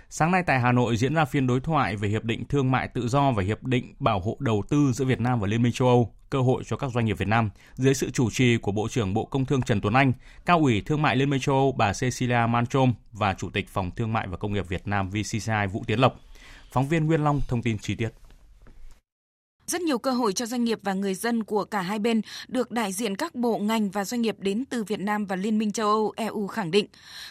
[0.08, 2.88] Sáng nay tại Hà Nội diễn ra phiên đối thoại về Hiệp định Thương mại
[2.88, 5.72] Tự do và Hiệp định Bảo hộ Đầu tư giữa Việt Nam và Liên minh
[5.72, 8.72] châu Âu, cơ hội cho các doanh nghiệp Việt Nam, dưới sự chủ trì của
[8.72, 10.12] Bộ trưởng Bộ Công Thương Trần Tuấn Anh,
[10.46, 13.90] Cao ủy Thương mại Liên minh châu Âu bà Cecilia Malmström và Chủ tịch Phòng
[13.96, 16.20] Thương mại và Công nghiệp Việt Nam VCCI Vũ Tiến Lộc.
[16.72, 18.08] Phóng viên Nguyên Long thông tin chi tiết.
[19.66, 22.70] Rất nhiều cơ hội cho doanh nghiệp và người dân của cả hai bên được
[22.70, 25.72] đại diện các bộ ngành và doanh nghiệp đến từ Việt Nam và Liên minh
[25.72, 26.86] châu Âu EU khẳng định.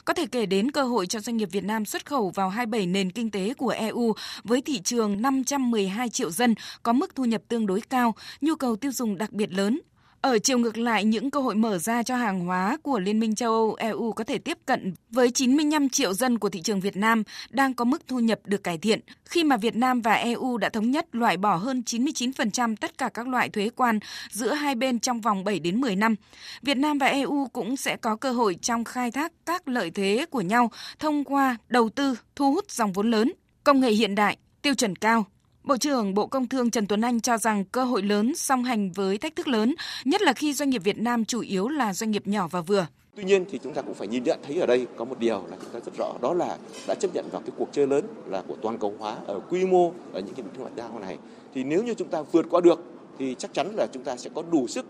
[0.05, 2.87] Có thể kể đến cơ hội cho doanh nghiệp Việt Nam xuất khẩu vào 27
[2.87, 4.13] nền kinh tế của EU
[4.43, 8.75] với thị trường 512 triệu dân có mức thu nhập tương đối cao, nhu cầu
[8.75, 9.79] tiêu dùng đặc biệt lớn,
[10.21, 13.35] ở chiều ngược lại, những cơ hội mở ra cho hàng hóa của Liên minh
[13.35, 16.97] châu Âu EU có thể tiếp cận với 95 triệu dân của thị trường Việt
[16.97, 20.57] Nam đang có mức thu nhập được cải thiện, khi mà Việt Nam và EU
[20.57, 23.99] đã thống nhất loại bỏ hơn 99% tất cả các loại thuế quan
[24.31, 26.15] giữa hai bên trong vòng 7 đến 10 năm.
[26.61, 30.25] Việt Nam và EU cũng sẽ có cơ hội trong khai thác các lợi thế
[30.29, 33.31] của nhau thông qua đầu tư, thu hút dòng vốn lớn,
[33.63, 35.25] công nghệ hiện đại, tiêu chuẩn cao,
[35.63, 38.91] Bộ trưởng Bộ Công Thương Trần Tuấn Anh cho rằng cơ hội lớn song hành
[38.91, 42.11] với thách thức lớn, nhất là khi doanh nghiệp Việt Nam chủ yếu là doanh
[42.11, 42.87] nghiệp nhỏ và vừa.
[43.15, 45.43] Tuy nhiên thì chúng ta cũng phải nhìn nhận thấy ở đây có một điều
[45.49, 48.05] là chúng ta rất rõ đó là đã chấp nhận vào cái cuộc chơi lớn
[48.25, 51.17] là của toàn cầu hóa ở quy mô ở những cái thương mại đa này
[51.53, 52.83] thì nếu như chúng ta vượt qua được
[53.19, 54.85] thì chắc chắn là chúng ta sẽ có đủ sức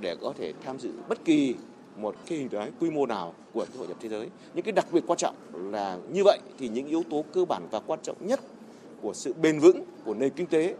[0.00, 1.54] để có thể tham dự bất kỳ
[1.96, 4.28] một cái hình thái quy mô nào của cái hội nhập thế giới.
[4.54, 7.68] Những cái đặc biệt quan trọng là như vậy thì những yếu tố cơ bản
[7.70, 8.40] và quan trọng nhất
[9.06, 10.74] của sự bền vững của nền kinh tế,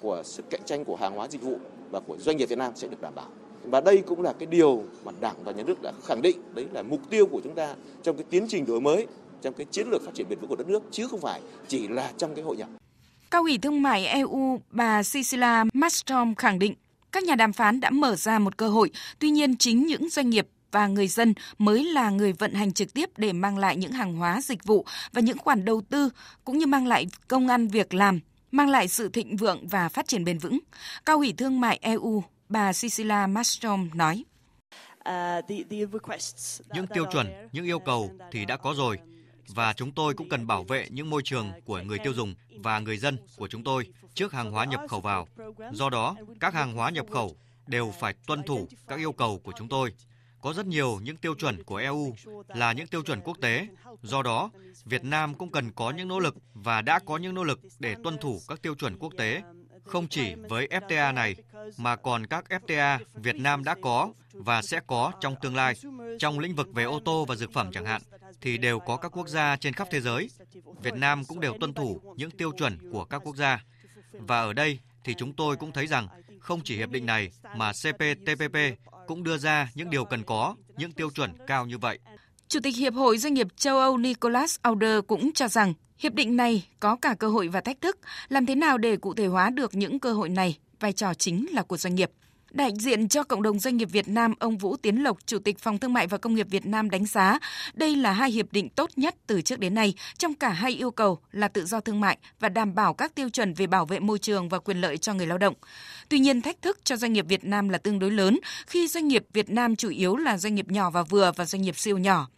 [0.00, 1.58] của sức cạnh tranh của hàng hóa dịch vụ
[1.90, 3.28] và của doanh nghiệp Việt Nam sẽ được đảm bảo.
[3.64, 6.66] Và đây cũng là cái điều mà Đảng và Nhà nước đã khẳng định đấy
[6.72, 9.06] là mục tiêu của chúng ta trong cái tiến trình đổi mới,
[9.42, 11.88] trong cái chiến lược phát triển bền vững của đất nước chứ không phải chỉ
[11.88, 12.68] là trong cái hội nhập.
[13.30, 16.74] Cao ủy thương mại EU bà Cecilia Malmström khẳng định
[17.12, 20.30] các nhà đàm phán đã mở ra một cơ hội, tuy nhiên chính những doanh
[20.30, 23.92] nghiệp và người dân mới là người vận hành trực tiếp để mang lại những
[23.92, 26.10] hàng hóa, dịch vụ và những khoản đầu tư
[26.44, 28.20] cũng như mang lại công ăn việc làm,
[28.50, 30.58] mang lại sự thịnh vượng và phát triển bền vững.
[31.06, 34.24] Cao ủy thương mại EU bà Cecilia Malmström nói.
[36.74, 38.98] Những tiêu chuẩn, những yêu cầu thì đã có rồi
[39.48, 42.78] và chúng tôi cũng cần bảo vệ những môi trường của người tiêu dùng và
[42.78, 45.28] người dân của chúng tôi trước hàng hóa nhập khẩu vào.
[45.72, 49.52] Do đó, các hàng hóa nhập khẩu đều phải tuân thủ các yêu cầu của
[49.58, 49.92] chúng tôi.
[50.42, 52.14] Có rất nhiều những tiêu chuẩn của EU
[52.48, 53.66] là những tiêu chuẩn quốc tế.
[54.02, 54.50] Do đó,
[54.84, 57.96] Việt Nam cũng cần có những nỗ lực và đã có những nỗ lực để
[58.04, 59.42] tuân thủ các tiêu chuẩn quốc tế
[59.84, 61.36] không chỉ với FTA này
[61.78, 65.74] mà còn các FTA Việt Nam đã có và sẽ có trong tương lai.
[66.18, 68.02] Trong lĩnh vực về ô tô và dược phẩm chẳng hạn
[68.40, 70.30] thì đều có các quốc gia trên khắp thế giới.
[70.82, 73.64] Việt Nam cũng đều tuân thủ những tiêu chuẩn của các quốc gia.
[74.12, 76.08] Và ở đây thì chúng tôi cũng thấy rằng
[76.40, 78.56] không chỉ hiệp định này mà CPTPP
[79.06, 81.98] cũng đưa ra những điều cần có, những tiêu chuẩn cao như vậy.
[82.48, 86.36] Chủ tịch Hiệp hội Doanh nghiệp châu Âu Nicolas Auder cũng cho rằng hiệp định
[86.36, 87.98] này có cả cơ hội và thách thức.
[88.28, 90.58] Làm thế nào để cụ thể hóa được những cơ hội này?
[90.80, 92.10] Vai trò chính là của doanh nghiệp.
[92.52, 95.58] Đại diện cho cộng đồng doanh nghiệp Việt Nam, ông Vũ Tiến Lộc, Chủ tịch
[95.58, 97.38] Phòng Thương mại và Công nghiệp Việt Nam đánh giá
[97.74, 100.90] đây là hai hiệp định tốt nhất từ trước đến nay trong cả hai yêu
[100.90, 104.00] cầu là tự do thương mại và đảm bảo các tiêu chuẩn về bảo vệ
[104.00, 105.54] môi trường và quyền lợi cho người lao động.
[106.08, 109.08] Tuy nhiên, thách thức cho doanh nghiệp Việt Nam là tương đối lớn khi doanh
[109.08, 111.98] nghiệp Việt Nam chủ yếu là doanh nghiệp nhỏ và vừa và doanh nghiệp siêu
[111.98, 112.28] nhỏ.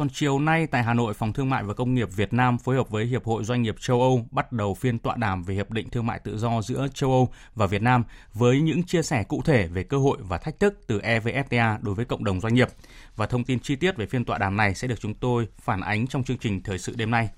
[0.00, 2.76] Còn chiều nay tại Hà Nội, Phòng Thương mại và Công nghiệp Việt Nam phối
[2.76, 5.70] hợp với Hiệp hội Doanh nghiệp châu Âu bắt đầu phiên tọa đàm về Hiệp
[5.70, 9.24] định Thương mại Tự do giữa châu Âu và Việt Nam với những chia sẻ
[9.24, 12.54] cụ thể về cơ hội và thách thức từ EVFTA đối với cộng đồng doanh
[12.54, 12.68] nghiệp.
[13.16, 15.80] Và thông tin chi tiết về phiên tọa đàm này sẽ được chúng tôi phản
[15.80, 17.28] ánh trong chương trình Thời sự đêm nay.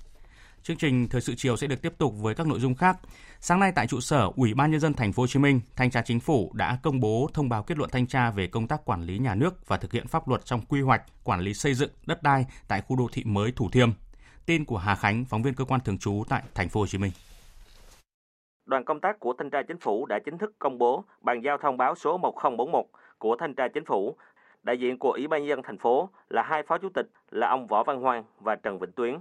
[0.63, 2.97] Chương trình Thời sự chiều sẽ được tiếp tục với các nội dung khác.
[3.39, 5.91] Sáng nay tại trụ sở Ủy ban nhân dân thành phố Hồ Chí Minh, Thanh
[5.91, 8.85] tra Chính phủ đã công bố thông báo kết luận thanh tra về công tác
[8.85, 11.73] quản lý nhà nước và thực hiện pháp luật trong quy hoạch, quản lý xây
[11.73, 13.89] dựng, đất đai tại khu đô thị mới Thủ Thiêm.
[14.45, 16.97] Tin của Hà Khánh, phóng viên cơ quan thường trú tại thành phố Hồ Chí
[16.97, 17.11] Minh.
[18.65, 21.57] Đoàn công tác của Thanh tra Chính phủ đã chính thức công bố bàn giao
[21.57, 22.85] thông báo số 1041
[23.17, 24.17] của Thanh tra Chính phủ.
[24.63, 27.47] Đại diện của Ủy ban nhân dân thành phố là hai phó chủ tịch là
[27.49, 29.17] ông Võ Văn hoan và Trần Vĩnh Tuyến.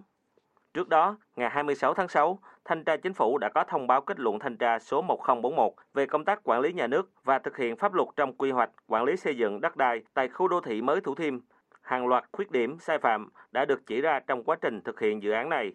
[0.75, 4.21] Trước đó, ngày 26 tháng 6, Thanh tra Chính phủ đã có thông báo kết
[4.21, 7.77] luận thanh tra số 1041 về công tác quản lý nhà nước và thực hiện
[7.77, 10.83] pháp luật trong quy hoạch quản lý xây dựng đất đai tại khu đô thị
[10.83, 11.39] mới Thủ Thiêm.
[11.83, 15.23] Hàng loạt khuyết điểm sai phạm đã được chỉ ra trong quá trình thực hiện
[15.23, 15.73] dự án này.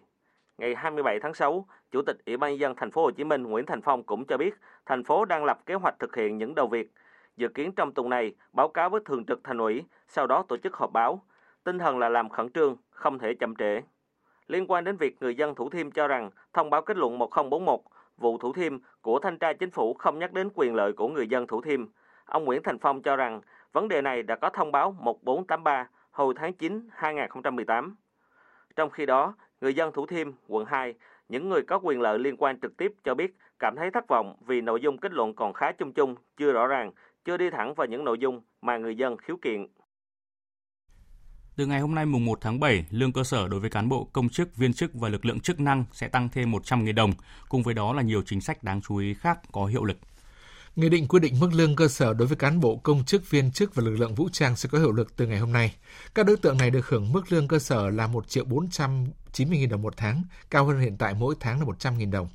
[0.58, 3.42] Ngày 27 tháng 6, Chủ tịch Ủy ban nhân dân thành phố Hồ Chí Minh
[3.42, 4.54] Nguyễn Thành Phong cũng cho biết,
[4.86, 6.90] thành phố đang lập kế hoạch thực hiện những đầu việc.
[7.36, 10.56] Dự kiến trong tuần này báo cáo với thường trực thành ủy, sau đó tổ
[10.56, 11.22] chức họp báo.
[11.64, 13.80] Tinh thần là làm khẩn trương, không thể chậm trễ.
[14.48, 17.80] Liên quan đến việc người dân Thủ Thiêm cho rằng thông báo kết luận 1041
[18.16, 21.26] vụ Thủ Thiêm của thanh tra chính phủ không nhắc đến quyền lợi của người
[21.28, 21.84] dân Thủ Thiêm,
[22.24, 23.40] ông Nguyễn Thành Phong cho rằng
[23.72, 27.96] vấn đề này đã có thông báo 1483 hồi tháng 9 2018.
[28.76, 30.94] Trong khi đó, người dân Thủ Thiêm, quận 2,
[31.28, 34.34] những người có quyền lợi liên quan trực tiếp cho biết cảm thấy thất vọng
[34.46, 36.92] vì nội dung kết luận còn khá chung chung, chưa rõ ràng,
[37.24, 39.66] chưa đi thẳng vào những nội dung mà người dân khiếu kiện.
[41.58, 44.08] Từ ngày hôm nay mùng 1 tháng 7, lương cơ sở đối với cán bộ,
[44.12, 47.12] công chức, viên chức và lực lượng chức năng sẽ tăng thêm 100.000 đồng.
[47.48, 49.98] Cùng với đó là nhiều chính sách đáng chú ý khác có hiệu lực.
[50.76, 53.52] Nghị định quy định mức lương cơ sở đối với cán bộ, công chức, viên
[53.52, 55.74] chức và lực lượng vũ trang sẽ có hiệu lực từ ngày hôm nay.
[56.14, 59.82] Các đối tượng này được hưởng mức lương cơ sở là 1 triệu 490.000 đồng
[59.82, 62.28] một tháng, cao hơn hiện tại mỗi tháng là 100.000 đồng.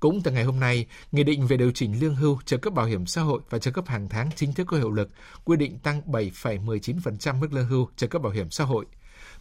[0.00, 2.86] Cũng từ ngày hôm nay, Nghị định về điều chỉnh lương hưu, trợ cấp bảo
[2.86, 5.10] hiểm xã hội và trợ cấp hàng tháng chính thức có hiệu lực,
[5.44, 8.86] quy định tăng 7,19% mức lương hưu, trợ cấp bảo hiểm xã hội.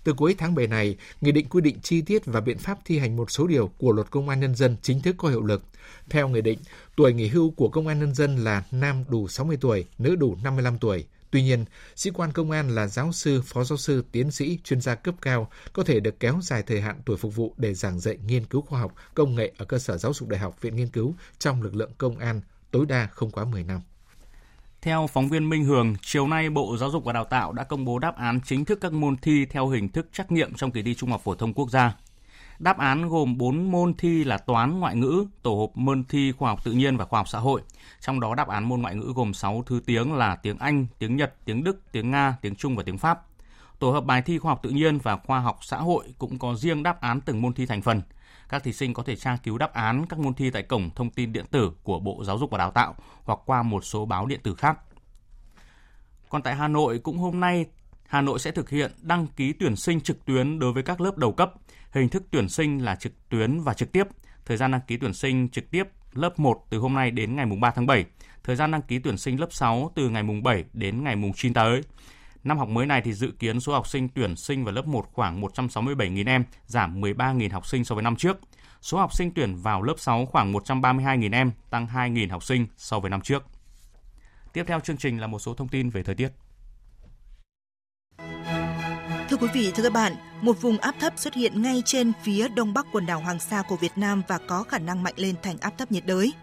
[0.04, 3.00] Từ cuối tháng 7 này, Nghị định quy định chi tiết và biện pháp thi
[3.00, 5.64] hành một số điều của Luật Công an Nhân dân chính thức có hiệu lực.
[6.10, 6.60] Theo Nghị định,
[6.96, 10.38] tuổi nghỉ hưu của Công an Nhân dân là nam đủ 60 tuổi, nữ đủ
[10.44, 11.06] 55 tuổi.
[11.32, 11.66] Tuy nhiên,
[11.96, 15.16] sĩ quan công an là giáo sư, phó giáo sư, tiến sĩ, chuyên gia cấp
[15.22, 18.46] cao có thể được kéo dài thời hạn tuổi phục vụ để giảng dạy nghiên
[18.46, 21.16] cứu khoa học, công nghệ ở cơ sở giáo dục đại học, viện nghiên cứu
[21.40, 23.82] trong lực lượng công an tối đa không quá 10 năm.
[24.82, 27.86] Theo phóng viên Minh Hường, chiều nay Bộ Giáo dục và Đào tạo đã công
[27.86, 30.82] bố đáp án chính thức các môn thi theo hình thức trắc nghiệm trong kỳ
[30.82, 31.94] thi Trung học phổ thông quốc gia.
[32.60, 36.50] Đáp án gồm 4 môn thi là toán, ngoại ngữ, tổ hợp môn thi khoa
[36.50, 37.62] học tự nhiên và khoa học xã hội.
[38.00, 41.16] Trong đó đáp án môn ngoại ngữ gồm 6 thứ tiếng là tiếng Anh, tiếng
[41.16, 43.22] Nhật, tiếng Đức, tiếng Nga, tiếng Trung và tiếng Pháp.
[43.80, 46.56] Tổ hợp bài thi khoa học tự nhiên và khoa học xã hội cũng có
[46.56, 48.02] riêng đáp án từng môn thi thành phần.
[48.50, 51.10] Các thí sinh có thể tra cứu đáp án các môn thi tại cổng thông
[51.10, 54.26] tin điện tử của Bộ Giáo dục và Đào tạo hoặc qua một số báo
[54.26, 54.80] điện tử khác.
[56.30, 57.66] Còn tại Hà Nội cũng hôm nay
[58.08, 61.18] Hà Nội sẽ thực hiện đăng ký tuyển sinh trực tuyến đối với các lớp
[61.18, 61.54] đầu cấp.
[61.92, 64.08] Hình thức tuyển sinh là trực tuyến và trực tiếp.
[64.46, 65.84] Thời gian đăng ký tuyển sinh trực tiếp
[66.18, 68.06] lớp 1 từ hôm nay đến ngày 3 tháng 7.
[68.44, 71.82] Thời gian đăng ký tuyển sinh lớp 6 từ ngày 7 đến ngày 9 tới.
[72.44, 75.06] Năm học mới này thì dự kiến số học sinh tuyển sinh vào lớp 1
[75.14, 78.38] khoảng 167.000 em, giảm 13.000 học sinh so với năm trước.
[78.82, 83.00] Số học sinh tuyển vào lớp 6 khoảng 132.000 em, tăng 2.000 học sinh so
[83.00, 83.46] với năm trước.
[84.54, 86.30] Tiếp theo chương trình là một số thông tin về thời tiết.
[89.40, 92.48] Thưa quý vị, thưa các bạn, một vùng áp thấp xuất hiện ngay trên phía
[92.48, 95.36] đông bắc quần đảo Hoàng Sa của Việt Nam và có khả năng mạnh lên
[95.44, 96.34] thành áp thấp nhiệt đới.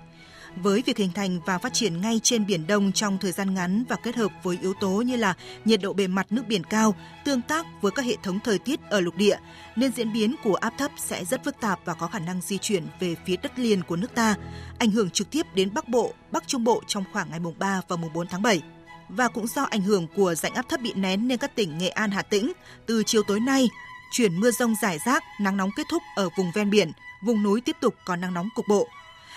[0.57, 3.85] Với việc hình thành và phát triển ngay trên Biển Đông trong thời gian ngắn
[3.89, 5.35] và kết hợp với yếu tố như là
[5.65, 8.81] nhiệt độ bề mặt nước biển cao, tương tác với các hệ thống thời tiết
[8.91, 9.37] ở lục địa,
[9.77, 12.59] nên diễn biến của áp thấp sẽ rất phức tạp và có khả năng di
[12.59, 14.35] chuyển về phía đất liền của nước ta,
[14.79, 17.81] ảnh hưởng trực tiếp đến Bắc Bộ, Bắc Trung Bộ trong khoảng ngày mùng 3
[17.89, 18.63] và mùng 4 tháng 7
[19.09, 21.89] và cũng do ảnh hưởng của rãnh áp thấp bị nén nên các tỉnh Nghệ
[21.89, 22.53] An, Hà Tĩnh
[22.87, 23.69] từ chiều tối nay
[24.13, 26.93] chuyển mưa rông rải rác, nắng nóng kết thúc ở vùng ven biển,
[27.23, 28.89] vùng núi tiếp tục có nắng nóng cục bộ.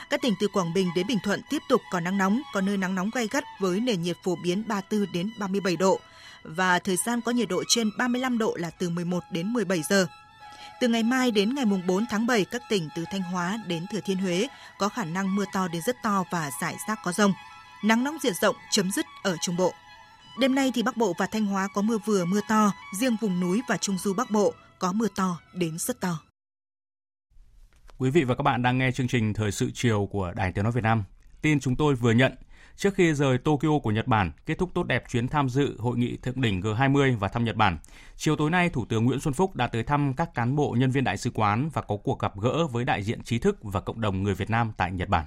[0.10, 2.78] Các tỉnh từ Quảng Bình đến Bình Thuận tiếp tục có nắng nóng, có nơi
[2.78, 6.00] nắng nóng gay gắt với nền nhiệt phổ biến 34 đến 37 độ
[6.44, 10.08] và thời gian có nhiệt độ trên 35 độ là từ 11 đến 17 giờ.
[10.80, 13.86] Từ ngày mai đến ngày mùng 4 tháng 7, các tỉnh từ Thanh Hóa đến
[13.92, 14.48] Thừa Thiên Huế
[14.78, 17.34] có khả năng mưa to đến rất to và rải rác có rông.
[17.84, 19.74] Nắng nóng diện rộng chấm dứt ở Trung Bộ.
[20.40, 23.40] Đêm nay thì Bắc Bộ và Thanh Hóa có mưa vừa mưa to, riêng vùng
[23.40, 26.20] núi và Trung du Bắc Bộ có mưa to đến rất to.
[27.98, 30.64] Quý vị và các bạn đang nghe chương trình Thời sự chiều của Đài Tiếng
[30.64, 31.04] Nói Việt Nam.
[31.42, 32.36] Tin chúng tôi vừa nhận,
[32.76, 35.98] trước khi rời Tokyo của Nhật Bản, kết thúc tốt đẹp chuyến tham dự hội
[35.98, 37.78] nghị thượng đỉnh G20 và thăm Nhật Bản.
[38.16, 40.92] Chiều tối nay, Thủ tướng Nguyễn Xuân Phúc đã tới thăm các cán bộ nhân
[40.92, 43.82] viên đại sứ quán và có cuộc gặp gỡ với đại diện trí thức và
[43.82, 45.26] cộng đồng người Việt Nam tại Nhật Bản.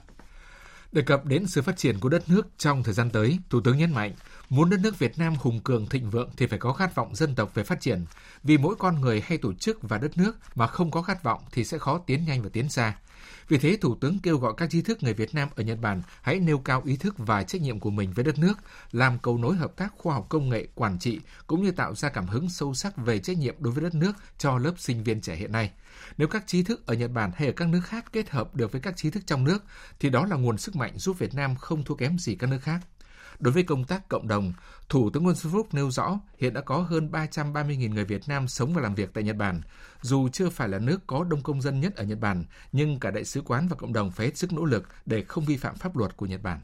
[0.93, 3.79] Đề cập đến sự phát triển của đất nước trong thời gian tới, Thủ tướng
[3.79, 4.15] nhấn mạnh,
[4.49, 7.35] muốn đất nước Việt Nam hùng cường thịnh vượng thì phải có khát vọng dân
[7.35, 8.05] tộc về phát triển.
[8.43, 11.41] Vì mỗi con người hay tổ chức và đất nước mà không có khát vọng
[11.53, 12.97] thì sẽ khó tiến nhanh và tiến xa.
[13.49, 16.03] Vì thế, Thủ tướng kêu gọi các trí thức người Việt Nam ở Nhật Bản
[16.23, 18.55] hãy nêu cao ý thức và trách nhiệm của mình với đất nước,
[18.93, 22.09] làm cầu nối hợp tác khoa học công nghệ, quản trị, cũng như tạo ra
[22.09, 25.21] cảm hứng sâu sắc về trách nhiệm đối với đất nước cho lớp sinh viên
[25.21, 25.71] trẻ hiện nay.
[26.19, 28.73] Nếu các trí thức ở Nhật Bản hay ở các nước khác kết hợp được
[28.73, 29.65] với các trí thức trong nước,
[30.01, 32.59] thì đó là nguồn sức mạnh giúp Việt Nam không thua kém gì các nước
[32.63, 32.81] khác.
[33.39, 34.53] Đối với công tác cộng đồng,
[34.89, 38.49] Thủ tướng Nguyễn Xuân Phúc nêu rõ hiện đã có hơn 330.000 người Việt Nam
[38.49, 39.61] sống và làm việc tại Nhật Bản.
[40.03, 43.11] Dù chưa phải là nước có đông công dân nhất ở Nhật Bản, nhưng cả
[43.11, 45.77] đại sứ quán và cộng đồng phải hết sức nỗ lực để không vi phạm
[45.77, 46.61] pháp luật của Nhật Bản.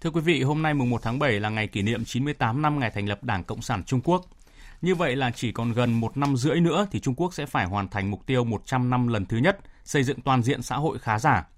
[0.00, 2.78] Thưa quý vị, hôm nay mùng 1 tháng 7 là ngày kỷ niệm 98 năm
[2.78, 4.26] ngày thành lập Đảng Cộng sản Trung Quốc.
[4.82, 7.66] Như vậy là chỉ còn gần một năm rưỡi nữa thì Trung Quốc sẽ phải
[7.66, 10.98] hoàn thành mục tiêu 100 năm lần thứ nhất xây dựng toàn diện xã hội
[10.98, 11.48] khá giả.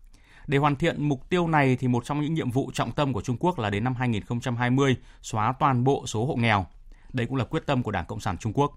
[0.47, 3.23] Để hoàn thiện mục tiêu này thì một trong những nhiệm vụ trọng tâm của
[3.23, 6.67] Trung Quốc là đến năm 2020 xóa toàn bộ số hộ nghèo.
[7.13, 8.73] Đây cũng là quyết tâm của Đảng Cộng sản Trung Quốc.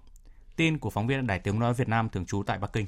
[0.56, 2.86] Tin của phóng viên Đài Tiếng nói Việt Nam thường trú tại Bắc Kinh.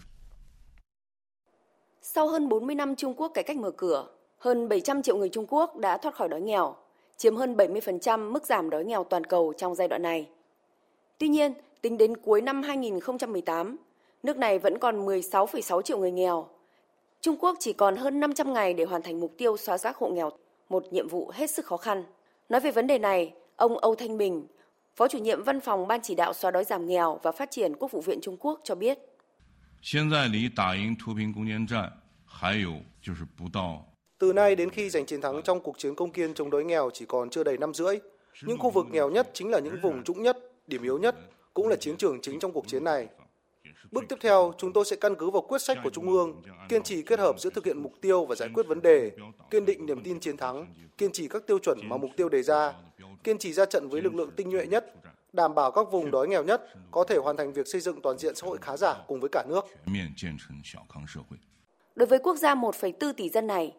[2.03, 5.47] Sau hơn 40 năm Trung Quốc cải cách mở cửa, hơn 700 triệu người Trung
[5.49, 6.77] Quốc đã thoát khỏi đói nghèo,
[7.17, 10.29] chiếm hơn 70% mức giảm đói nghèo toàn cầu trong giai đoạn này.
[11.19, 11.53] Tuy nhiên,
[11.83, 13.77] tính đến cuối năm 2018,
[14.23, 16.49] nước này vẫn còn 16,6 triệu người nghèo.
[17.21, 20.09] Trung Quốc chỉ còn hơn 500 ngày để hoàn thành mục tiêu xóa rác hộ
[20.09, 20.31] nghèo,
[20.69, 22.05] một nhiệm vụ hết sức khó khăn.
[22.49, 24.47] Nói về vấn đề này, ông Âu Thanh Bình,
[24.97, 27.77] Phó chủ nhiệm Văn phòng Ban chỉ đạo xóa đói giảm nghèo và phát triển
[27.77, 28.99] Quốc vụ viện Trung Quốc cho biết.
[34.19, 36.91] Từ nay đến khi giành chiến thắng trong cuộc chiến công kiên chống đói nghèo
[36.95, 37.99] chỉ còn chưa đầy năm rưỡi.
[38.43, 41.17] Những khu vực nghèo nhất chính là những vùng trũng nhất, điểm yếu nhất,
[41.55, 43.09] cũng là chiến trường chính trong cuộc chiến này.
[43.91, 46.83] Bước tiếp theo, chúng tôi sẽ căn cứ vào quyết sách của Trung ương, kiên
[46.83, 49.11] trì kết hợp giữa thực hiện mục tiêu và giải quyết vấn đề,
[49.51, 52.43] kiên định niềm tin chiến thắng, kiên trì các tiêu chuẩn mà mục tiêu đề
[52.43, 52.73] ra,
[53.25, 54.95] kiên trì ra trận với lực lượng tinh nhuệ nhất,
[55.33, 58.19] đảm bảo các vùng đói nghèo nhất có thể hoàn thành việc xây dựng toàn
[58.19, 59.65] diện xã hội khá giả cùng với cả nước.
[61.95, 63.75] Đối với quốc gia 1,4 tỷ dân này,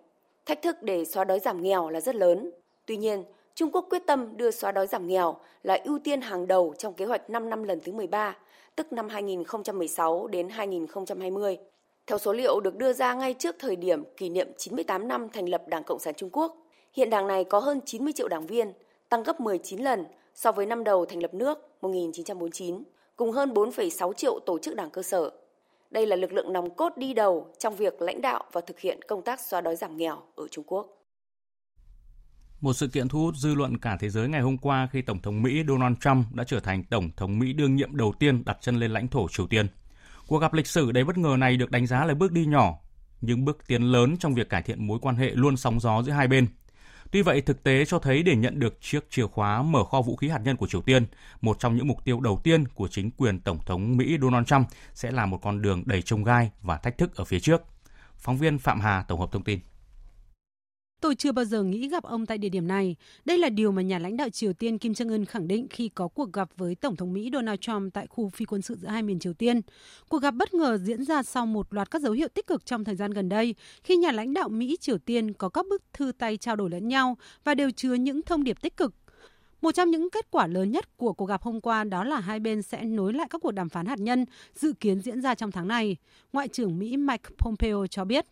[0.45, 2.51] thách thức để xóa đói giảm nghèo là rất lớn.
[2.85, 3.23] Tuy nhiên,
[3.57, 6.93] Trung Quốc quyết tâm đưa xóa đói giảm nghèo là ưu tiên hàng đầu trong
[6.93, 8.37] kế hoạch 5 năm lần thứ 13,
[8.75, 11.57] tức năm 2016 đến 2020.
[12.07, 15.49] Theo số liệu được đưa ra ngay trước thời điểm kỷ niệm 98 năm thành
[15.49, 16.57] lập Đảng Cộng sản Trung Quốc,
[16.93, 18.73] hiện đảng này có hơn 90 triệu đảng viên,
[19.09, 20.05] tăng gấp 19 lần
[20.35, 22.83] so với năm đầu thành lập nước 1949,
[23.15, 25.29] cùng hơn 4,6 triệu tổ chức đảng cơ sở.
[25.91, 29.01] Đây là lực lượng nòng cốt đi đầu trong việc lãnh đạo và thực hiện
[29.01, 30.96] công tác xóa đói giảm nghèo ở Trung Quốc.
[32.61, 35.21] Một sự kiện thu hút dư luận cả thế giới ngày hôm qua khi Tổng
[35.21, 38.57] thống Mỹ Donald Trump đã trở thành Tổng thống Mỹ đương nhiệm đầu tiên đặt
[38.61, 39.67] chân lên lãnh thổ Triều Tiên.
[40.27, 42.77] Cuộc gặp lịch sử đầy bất ngờ này được đánh giá là bước đi nhỏ,
[43.21, 46.11] nhưng bước tiến lớn trong việc cải thiện mối quan hệ luôn sóng gió giữa
[46.11, 46.47] hai bên.
[47.11, 50.15] Tuy vậy, thực tế cho thấy để nhận được chiếc chìa khóa mở kho vũ
[50.15, 51.05] khí hạt nhân của Triều Tiên,
[51.41, 54.67] một trong những mục tiêu đầu tiên của chính quyền Tổng thống Mỹ Donald Trump
[54.93, 57.61] sẽ là một con đường đầy trông gai và thách thức ở phía trước.
[58.17, 59.59] Phóng viên Phạm Hà tổng hợp thông tin.
[61.07, 62.95] Tôi chưa bao giờ nghĩ gặp ông tại địa điểm này.
[63.25, 65.89] Đây là điều mà nhà lãnh đạo Triều Tiên Kim Jong Un khẳng định khi
[65.89, 68.87] có cuộc gặp với Tổng thống Mỹ Donald Trump tại khu phi quân sự giữa
[68.87, 69.61] hai miền Triều Tiên.
[70.09, 72.83] Cuộc gặp bất ngờ diễn ra sau một loạt các dấu hiệu tích cực trong
[72.83, 76.11] thời gian gần đây, khi nhà lãnh đạo Mỹ Triều Tiên có các bức thư
[76.17, 78.93] tay trao đổi lẫn nhau và đều chứa những thông điệp tích cực
[79.61, 82.39] một trong những kết quả lớn nhất của cuộc gặp hôm qua đó là hai
[82.39, 85.51] bên sẽ nối lại các cuộc đàm phán hạt nhân dự kiến diễn ra trong
[85.51, 85.95] tháng này.
[86.33, 88.25] Ngoại trưởng Mỹ Mike Pompeo cho biết.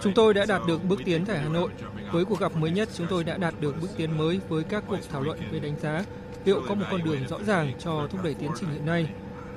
[0.00, 1.70] Chúng tôi đã đạt được bước tiến tại Hà Nội.
[2.12, 4.84] Với cuộc gặp mới nhất, chúng tôi đã đạt được bước tiến mới với các
[4.88, 6.04] cuộc thảo luận về đánh giá
[6.44, 9.08] liệu có một con đường rõ ràng cho thúc đẩy tiến trình hiện nay.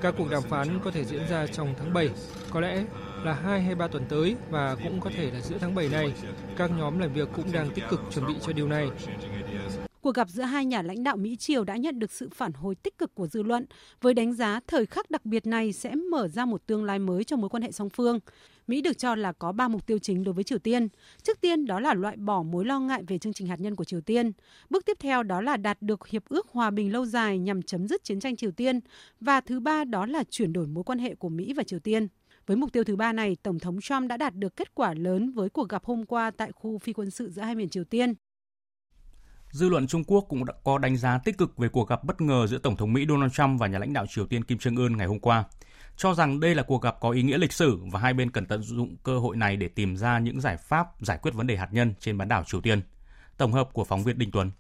[0.02, 2.10] Các cuộc đàm phán có thể diễn ra trong tháng 7.
[2.50, 2.84] Có lẽ
[3.26, 6.14] là 2 hay 3 tuần tới và cũng có thể là giữa tháng 7 này.
[6.58, 8.90] Các nhóm làm việc cũng đang tích cực chuẩn bị cho điều này.
[10.02, 12.76] Cuộc gặp giữa hai nhà lãnh đạo Mỹ Triều đã nhận được sự phản hồi
[12.76, 13.66] tích cực của dư luận,
[14.02, 17.24] với đánh giá thời khắc đặc biệt này sẽ mở ra một tương lai mới
[17.24, 18.20] cho mối quan hệ song phương.
[18.68, 20.88] Mỹ được cho là có ba mục tiêu chính đối với Triều Tiên.
[21.24, 23.84] Trước tiên, đó là loại bỏ mối lo ngại về chương trình hạt nhân của
[23.84, 24.32] Triều Tiên.
[24.70, 27.88] Bước tiếp theo, đó là đạt được hiệp ước hòa bình lâu dài nhằm chấm
[27.88, 28.80] dứt chiến tranh Triều Tiên.
[29.20, 32.08] Và thứ ba, đó là chuyển đổi mối quan hệ của Mỹ và Triều Tiên.
[32.48, 35.32] Với mục tiêu thứ ba này, Tổng thống Trump đã đạt được kết quả lớn
[35.32, 38.14] với cuộc gặp hôm qua tại khu phi quân sự giữa hai miền Triều Tiên.
[39.52, 42.22] Dư luận Trung Quốc cũng đã có đánh giá tích cực về cuộc gặp bất
[42.22, 44.78] ngờ giữa Tổng thống Mỹ Donald Trump và nhà lãnh đạo Triều Tiên Kim Jong
[44.78, 45.44] Un ngày hôm qua,
[45.98, 48.46] cho rằng đây là cuộc gặp có ý nghĩa lịch sử và hai bên cần
[48.46, 51.58] tận dụng cơ hội này để tìm ra những giải pháp giải quyết vấn đề
[51.58, 52.82] hạt nhân trên bán đảo Triều Tiên.
[53.38, 54.52] Tổng hợp của phóng viên Đinh Tuấn.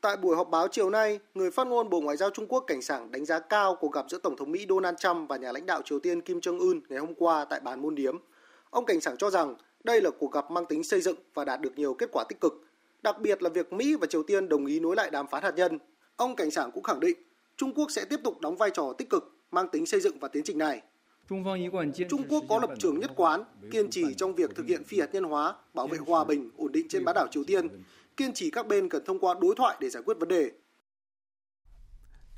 [0.00, 2.82] Tại buổi họp báo chiều nay, người phát ngôn Bộ Ngoại giao Trung Quốc cảnh
[2.82, 5.66] sảng đánh giá cao cuộc gặp giữa Tổng thống Mỹ Donald Trump và nhà lãnh
[5.66, 8.16] đạo Triều Tiên Kim Jong Un ngày hôm qua tại bàn môn điếm.
[8.70, 11.60] Ông cảnh sảng cho rằng đây là cuộc gặp mang tính xây dựng và đạt
[11.60, 12.64] được nhiều kết quả tích cực,
[13.02, 15.54] đặc biệt là việc Mỹ và Triều Tiên đồng ý nối lại đàm phán hạt
[15.56, 15.78] nhân.
[16.16, 17.18] Ông cảnh sảng cũng khẳng định
[17.56, 20.28] Trung Quốc sẽ tiếp tục đóng vai trò tích cực mang tính xây dựng và
[20.28, 20.82] tiến trình này.
[22.08, 25.08] Trung Quốc có lập trường nhất quán, kiên trì trong việc thực hiện phi hạt
[25.12, 27.68] nhân hóa, bảo vệ hòa bình, ổn định trên bán đảo Triều Tiên,
[28.18, 30.50] kiên trì các bên cần thông qua đối thoại để giải quyết vấn đề.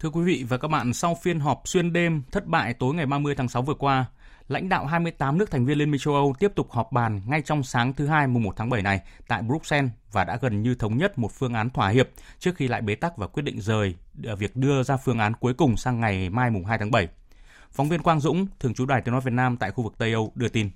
[0.01, 3.07] Thưa quý vị và các bạn, sau phiên họp xuyên đêm thất bại tối ngày
[3.07, 4.07] 30 tháng 6 vừa qua,
[4.49, 7.43] lãnh đạo 28 nước thành viên Liên minh châu Âu tiếp tục họp bàn ngay
[7.43, 10.75] trong sáng thứ hai mùng 1 tháng 7 này tại Bruxelles và đã gần như
[10.75, 12.09] thống nhất một phương án thỏa hiệp
[12.39, 15.33] trước khi lại bế tắc và quyết định rời ờ, việc đưa ra phương án
[15.35, 17.09] cuối cùng sang ngày mai mùng 2 tháng 7.
[17.73, 20.13] Phóng viên Quang Dũng, thường trú Đài Tiếng nói Việt Nam tại khu vực Tây
[20.13, 20.71] Âu đưa tin.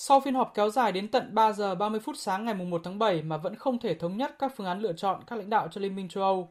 [0.00, 2.98] Sau phiên họp kéo dài đến tận 3 giờ 30 phút sáng ngày 1 tháng
[2.98, 5.68] 7 mà vẫn không thể thống nhất các phương án lựa chọn các lãnh đạo
[5.70, 6.48] cho Liên minh châu Âu,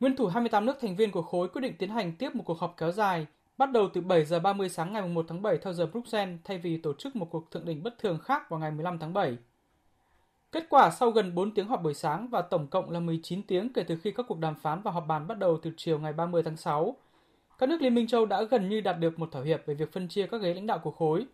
[0.00, 2.58] nguyên thủ 28 nước thành viên của khối quyết định tiến hành tiếp một cuộc
[2.58, 3.26] họp kéo dài
[3.58, 6.58] bắt đầu từ 7 giờ 30 sáng ngày 1 tháng 7 theo giờ Bruxelles thay
[6.58, 9.36] vì tổ chức một cuộc thượng đỉnh bất thường khác vào ngày 15 tháng 7.
[10.52, 13.72] Kết quả sau gần 4 tiếng họp buổi sáng và tổng cộng là 19 tiếng
[13.72, 16.12] kể từ khi các cuộc đàm phán và họp bàn bắt đầu từ chiều ngày
[16.12, 16.96] 30 tháng 6,
[17.58, 19.92] các nước Liên minh châu đã gần như đạt được một thỏa hiệp về việc
[19.92, 21.26] phân chia các ghế lãnh đạo của khối.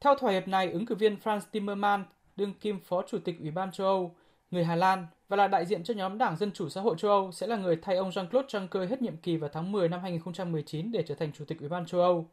[0.00, 3.50] Theo thỏa hiệp này, ứng cử viên Franz Timmermans, đương kim phó chủ tịch Ủy
[3.50, 4.14] ban châu Âu,
[4.50, 7.10] người Hà Lan và là đại diện cho nhóm Đảng Dân Chủ Xã hội châu
[7.10, 10.00] Âu sẽ là người thay ông Jean-Claude Juncker hết nhiệm kỳ vào tháng 10 năm
[10.00, 12.26] 2019 để trở thành chủ tịch Ủy ban châu Âu.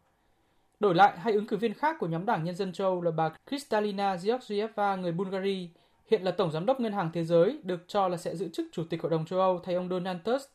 [0.79, 3.11] Đổi lại, hai ứng cử viên khác của nhóm Đảng Nhân dân châu Âu là
[3.11, 5.67] bà Kristalina Georgieva, người Bulgaria,
[6.07, 8.67] hiện là Tổng Giám đốc Ngân hàng Thế giới, được cho là sẽ giữ chức
[8.71, 10.49] Chủ tịch Hội đồng châu Âu thay ông Donald Tusk.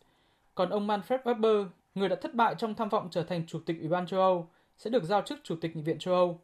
[0.55, 3.77] Còn ông Manfred Weber, người đã thất bại trong tham vọng trở thành Chủ tịch
[3.81, 4.49] Ủy ban châu Âu,
[4.79, 6.41] sẽ được giao chức Chủ tịch Nghị viện châu Âu.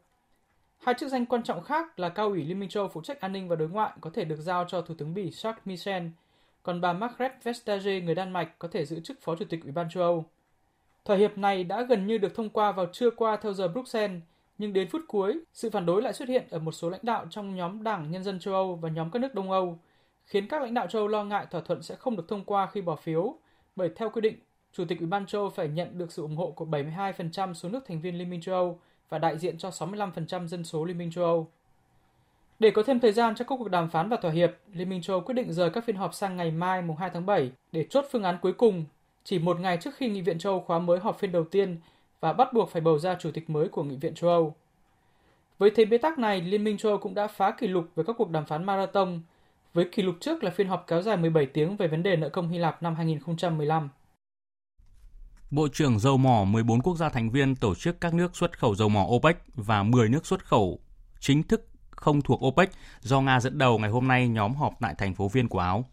[0.77, 3.21] Hai chức danh quan trọng khác là cao ủy Liên minh châu Âu phụ trách
[3.21, 6.03] an ninh và đối ngoại có thể được giao cho Thủ tướng Bỉ Charles Michel,
[6.63, 9.71] còn bà Margrethe Vestager người Đan Mạch có thể giữ chức Phó Chủ tịch Ủy
[9.71, 10.25] ban châu Âu.
[11.05, 14.21] Thỏa hiệp này đã gần như được thông qua vào trưa qua theo giờ Bruxelles,
[14.57, 17.25] nhưng đến phút cuối, sự phản đối lại xuất hiện ở một số lãnh đạo
[17.29, 19.79] trong nhóm Đảng Nhân dân châu Âu và nhóm các nước Đông Âu,
[20.25, 22.67] khiến các lãnh đạo châu Âu lo ngại thỏa thuận sẽ không được thông qua
[22.67, 23.35] khi bỏ phiếu,
[23.75, 24.35] bởi theo quy định,
[24.73, 27.69] Chủ tịch Ủy ban châu Âu phải nhận được sự ủng hộ của 72% số
[27.69, 28.79] nước thành viên Liên minh châu Âu
[29.09, 31.47] và đại diện cho 65% dân số Liên minh châu Âu.
[32.59, 35.01] Để có thêm thời gian cho các cuộc đàm phán và thỏa hiệp, Liên minh
[35.01, 37.51] châu Âu quyết định rời các phiên họp sang ngày mai mùng 2 tháng 7
[37.71, 38.85] để chốt phương án cuối cùng,
[39.23, 41.77] chỉ một ngày trước khi Nghị viện châu Âu khóa mới họp phiên đầu tiên
[42.19, 44.55] và bắt buộc phải bầu ra chủ tịch mới của Nghị viện châu Âu.
[45.57, 48.05] Với thế bế tắc này, Liên minh châu Âu cũng đã phá kỷ lục với
[48.05, 49.19] các cuộc đàm phán marathon,
[49.73, 52.29] với kỷ lục trước là phiên họp kéo dài 17 tiếng về vấn đề nợ
[52.29, 53.89] công Hy Lạp năm 2015.
[55.51, 58.75] Bộ trưởng dầu mỏ 14 quốc gia thành viên tổ chức các nước xuất khẩu
[58.75, 60.79] dầu mỏ OPEC và 10 nước xuất khẩu
[61.19, 62.69] chính thức không thuộc OPEC
[63.01, 65.85] do Nga dẫn đầu ngày hôm nay nhóm họp tại thành phố Viên của Áo.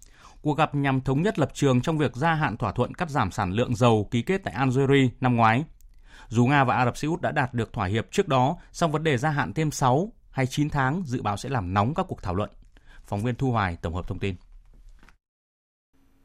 [0.43, 3.31] Cuộc gặp nhằm thống nhất lập trường trong việc gia hạn thỏa thuận cắt giảm
[3.31, 5.65] sản lượng dầu ký kết tại Algeria năm ngoái.
[6.29, 8.93] Dù Nga và Ả Rập Xê Út đã đạt được thỏa hiệp trước đó, song
[8.93, 12.07] vấn đề gia hạn thêm 6 hay 9 tháng dự báo sẽ làm nóng các
[12.09, 12.51] cuộc thảo luận.
[13.05, 14.35] Phóng viên Thu Hoài tổng hợp thông tin.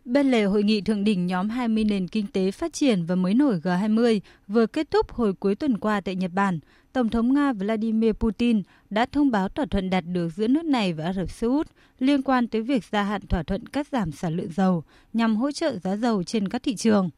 [0.10, 3.34] Bên lề hội nghị thượng đỉnh nhóm 20 nền kinh tế phát triển và mới
[3.34, 6.60] nổi G20 vừa kết thúc hồi cuối tuần qua tại Nhật Bản,
[6.94, 10.94] Tổng thống Nga Vladimir Putin đã thông báo thỏa thuận đạt được giữa nước này
[10.94, 11.68] và Ả Rập Xê Út
[12.00, 14.84] liên quan tới việc gia hạn thỏa thuận cắt giảm sản lượng dầu
[15.14, 17.10] nhằm hỗ trợ giá dầu trên các thị trường.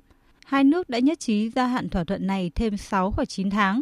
[0.45, 3.81] Hai nước đã nhất trí gia hạn thỏa thuận này thêm 6 hoặc 9 tháng.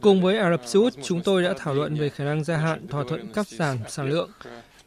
[0.00, 2.56] Cùng với Ả Rập Xê Út, chúng tôi đã thảo luận về khả năng gia
[2.56, 4.30] hạn thỏa thuận cắt giảm sản lượng.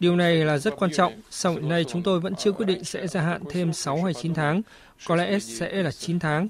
[0.03, 1.13] Điều này là rất quan trọng.
[1.29, 4.13] Sau hiện nay chúng tôi vẫn chưa quyết định sẽ gia hạn thêm 6 hay
[4.13, 4.61] 9 tháng.
[5.07, 6.47] Có lẽ sẽ là 9 tháng.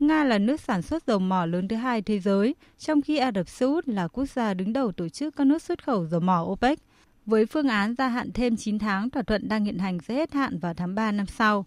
[0.00, 3.32] Nga là nước sản xuất dầu mỏ lớn thứ hai thế giới, trong khi Ả
[3.34, 6.20] Rập Xê Út là quốc gia đứng đầu tổ chức các nước xuất khẩu dầu
[6.20, 6.78] mỏ OPEC.
[7.26, 10.32] Với phương án gia hạn thêm 9 tháng, thỏa thuận đang hiện hành sẽ hết
[10.32, 11.66] hạn vào tháng 3 năm sau.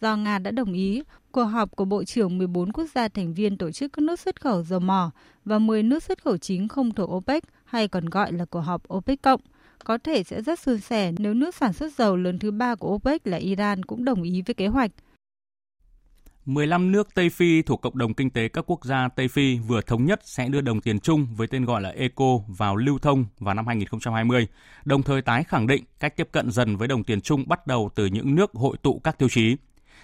[0.00, 3.56] Do Nga đã đồng ý, cuộc họp của Bộ trưởng 14 quốc gia thành viên
[3.56, 5.10] tổ chức các nước xuất khẩu dầu mỏ
[5.44, 8.82] và 10 nước xuất khẩu chính không thuộc OPEC hay còn gọi là cuộc họp
[8.94, 9.40] OPEC cộng
[9.84, 12.88] có thể sẽ rất suôn sẻ nếu nước sản xuất dầu lớn thứ ba của
[12.88, 14.90] OPEC là Iran cũng đồng ý với kế hoạch.
[16.46, 19.80] 15 nước Tây Phi thuộc cộng đồng kinh tế các quốc gia Tây Phi vừa
[19.80, 23.24] thống nhất sẽ đưa đồng tiền chung với tên gọi là ECO vào lưu thông
[23.38, 24.46] vào năm 2020,
[24.84, 27.90] đồng thời tái khẳng định cách tiếp cận dần với đồng tiền chung bắt đầu
[27.94, 29.56] từ những nước hội tụ các tiêu chí.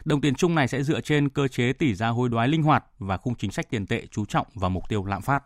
[0.04, 2.84] Đồng tiền chung này sẽ dựa trên cơ chế tỷ giá hối đoái linh hoạt
[2.98, 5.44] và khung chính sách tiền tệ chú trọng vào mục tiêu lạm phát.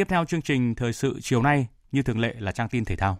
[0.00, 2.96] Tiếp theo chương trình thời sự chiều nay, như thường lệ là trang tin thể
[2.96, 3.18] thao.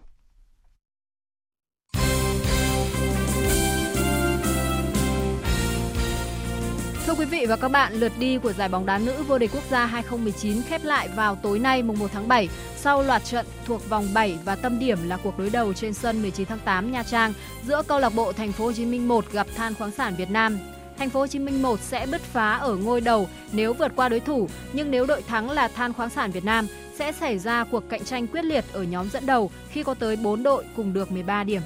[7.05, 9.51] Thưa quý vị và các bạn, lượt đi của giải bóng đá nữ vô địch
[9.53, 13.45] quốc gia 2019 khép lại vào tối nay mùng 1 tháng 7 sau loạt trận
[13.65, 16.91] thuộc vòng 7 và tâm điểm là cuộc đối đầu trên sân 19 tháng 8
[16.91, 19.91] Nha Trang giữa câu lạc bộ Thành phố Hồ Chí Minh 1 gặp Than khoáng
[19.91, 20.59] sản Việt Nam.
[21.01, 24.09] Thành phố Hồ Chí Minh 1 sẽ bứt phá ở ngôi đầu nếu vượt qua
[24.09, 27.63] đối thủ, nhưng nếu đội thắng là Than khoáng sản Việt Nam sẽ xảy ra
[27.63, 30.93] cuộc cạnh tranh quyết liệt ở nhóm dẫn đầu khi có tới 4 đội cùng
[30.93, 31.61] được 13 điểm.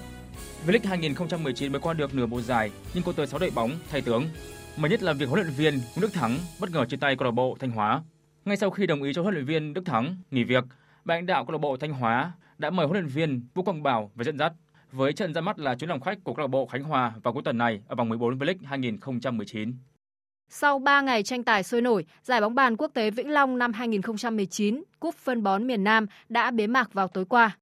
[0.68, 4.02] V-League 2019 mới qua được nửa mùa giải nhưng có tới 6 đội bóng thay
[4.02, 4.26] tướng.
[4.78, 7.26] Mới nhất là việc huấn luyện viên Nguyễn Đức Thắng bất ngờ chia tay câu
[7.26, 8.04] lạc bộ Thanh Hóa.
[8.46, 10.64] Ngay sau khi đồng ý cho huấn luyện viên Đức Thắng nghỉ việc,
[11.06, 13.84] ban lãnh đạo câu lạc bộ Thanh Hóa đã mời huấn luyện viên Vũ Quang
[13.84, 14.54] Bảo về dẫn dắt
[14.96, 17.34] với trận ra mắt là chuyến làm khách của câu lạc bộ Khánh Hòa vào
[17.34, 19.74] cuối tuần này ở vòng 14 V-League 2019.
[20.50, 23.74] Sau 3 ngày tranh tài sôi nổi, giải bóng bàn quốc tế Vĩnh Long năm
[23.74, 27.58] 2019, Cúp phân bón miền Nam đã bế mạc vào tối qua.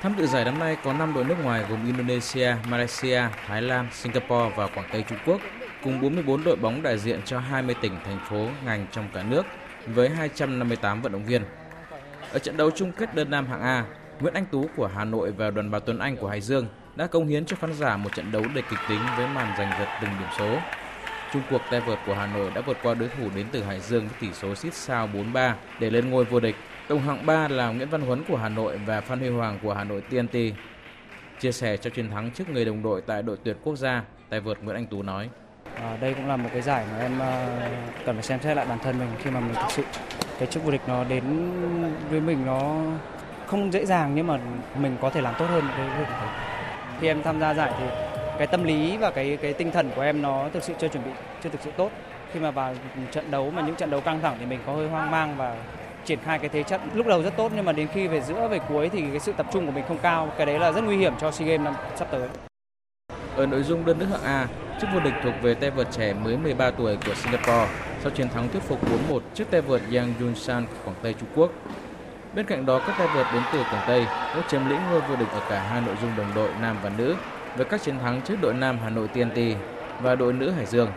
[0.00, 3.88] Tham dự giải năm nay có 5 đội nước ngoài gồm Indonesia, Malaysia, Thái Lan,
[3.92, 5.40] Singapore và Quảng Tây Trung Quốc,
[5.84, 9.42] cùng 44 đội bóng đại diện cho 20 tỉnh, thành phố, ngành trong cả nước
[9.86, 11.42] với 258 vận động viên.
[12.32, 13.84] Ở trận đấu chung kết đơn nam hạng A,
[14.20, 16.66] Nguyễn Anh Tú của Hà Nội và Đoàn Bảo Tuấn Anh của Hải Dương
[16.96, 19.70] đã công hiến cho khán giả một trận đấu đầy kịch tính với màn giành
[19.78, 20.58] giật từng điểm số.
[21.32, 23.80] Trung cuộc tay vợt của Hà Nội đã vượt qua đối thủ đến từ Hải
[23.80, 26.56] Dương với tỷ số xít sao 4-3 để lên ngôi vô địch.
[26.88, 29.74] Đồng hạng 3 là Nguyễn Văn Huấn của Hà Nội và Phan Huy Hoàng của
[29.74, 30.36] Hà Nội TNT.
[31.40, 34.40] Chia sẻ cho chiến thắng trước người đồng đội tại đội tuyển quốc gia, tay
[34.40, 35.28] vợt Nguyễn Anh Tú nói.
[35.74, 38.66] À, đây cũng là một cái giải mà em uh, cần phải xem xét lại
[38.66, 39.82] bản thân mình khi mà mình thực sự
[40.38, 41.22] cái chức vô địch nó đến
[42.10, 42.74] với mình nó
[43.46, 44.38] không dễ dàng nhưng mà
[44.78, 45.64] mình có thể làm tốt hơn
[45.98, 46.28] việc đấy.
[47.00, 47.86] Khi em tham gia giải thì
[48.38, 51.04] cái tâm lý và cái cái tinh thần của em nó thực sự chưa chuẩn
[51.04, 51.10] bị
[51.42, 51.90] chưa thực sự tốt.
[52.32, 52.74] Khi mà vào
[53.10, 55.56] trận đấu mà những trận đấu căng thẳng thì mình có hơi hoang mang và
[56.04, 58.48] triển khai cái thế trận lúc đầu rất tốt nhưng mà đến khi về giữa
[58.48, 60.32] về cuối thì cái sự tập trung của mình không cao.
[60.36, 62.28] Cái đấy là rất nguy hiểm cho SEA Games năm sắp tới.
[63.36, 64.46] Ở nội dung đơn nữ hạng A,
[64.80, 67.66] chức vô địch thuộc về tay vợt trẻ mới 13 tuổi của Singapore
[68.06, 68.78] sau chiến thắng thuyết phục
[69.10, 71.52] 4-1 trước tay vợt Yang Yunshan của Quảng Tây Trung Quốc.
[72.34, 75.16] Bên cạnh đó, các tay vợt đến từ Quảng Tây đã chiếm lĩnh ngôi vô
[75.16, 77.16] địch ở cả hai nội dung đồng đội nam và nữ
[77.56, 79.38] với các chiến thắng trước đội nam Hà Nội TNT
[80.00, 80.88] và đội nữ Hải Dương.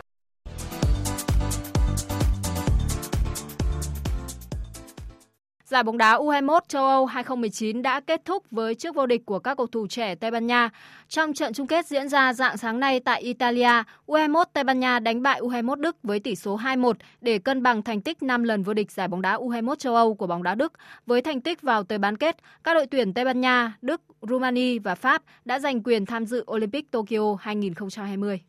[5.70, 9.38] Giải bóng đá U21 châu Âu 2019 đã kết thúc với chức vô địch của
[9.38, 10.70] các cầu thủ trẻ Tây Ban Nha.
[11.08, 14.98] Trong trận chung kết diễn ra dạng sáng nay tại Italia, U21 Tây Ban Nha
[14.98, 18.62] đánh bại U21 Đức với tỷ số 2-1 để cân bằng thành tích 5 lần
[18.62, 20.72] vô địch giải bóng đá U21 châu Âu của bóng đá Đức.
[21.06, 24.78] Với thành tích vào tới bán kết, các đội tuyển Tây Ban Nha, Đức, Rumani
[24.78, 28.40] và Pháp đã giành quyền tham dự Olympic Tokyo 2020.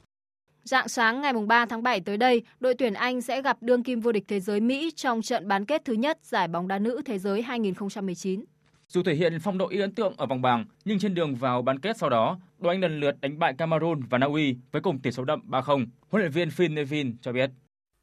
[0.64, 4.00] Dạng sáng ngày 3 tháng 7 tới đây, đội tuyển Anh sẽ gặp đương kim
[4.00, 7.02] vô địch thế giới Mỹ trong trận bán kết thứ nhất giải bóng đá nữ
[7.06, 8.46] thế giới 2019.
[8.88, 11.62] Dù thể hiện phong độ ít ấn tượng ở vòng bảng, nhưng trên đường vào
[11.62, 14.82] bán kết sau đó, đội Anh lần lượt đánh bại Cameroon và Na Uy với
[14.82, 15.86] cùng tỷ số đậm 3-0.
[16.10, 17.50] Huấn luyện viên Phil Nevin cho biết.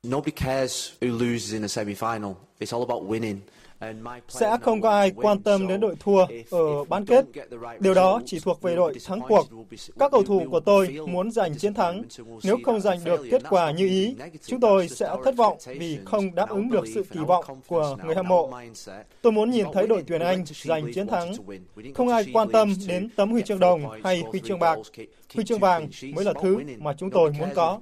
[0.08, 2.34] Nobody cares who loses in a semi-final.
[2.60, 3.36] It's all about winning.
[4.28, 7.24] Sẽ không có ai quan tâm đến đội thua ở bán kết.
[7.80, 9.46] Điều đó chỉ thuộc về đội thắng cuộc.
[9.98, 12.02] Các cầu thủ của tôi muốn giành chiến thắng.
[12.42, 14.14] Nếu không giành được kết quả như ý,
[14.46, 18.14] chúng tôi sẽ thất vọng vì không đáp ứng được sự kỳ vọng của người
[18.14, 18.50] hâm mộ.
[19.22, 21.32] Tôi muốn nhìn thấy đội tuyển Anh giành chiến thắng.
[21.94, 24.78] Không ai quan tâm đến tấm huy chương đồng hay huy chương bạc.
[25.34, 27.80] Huy chương vàng mới là thứ mà chúng tôi muốn có.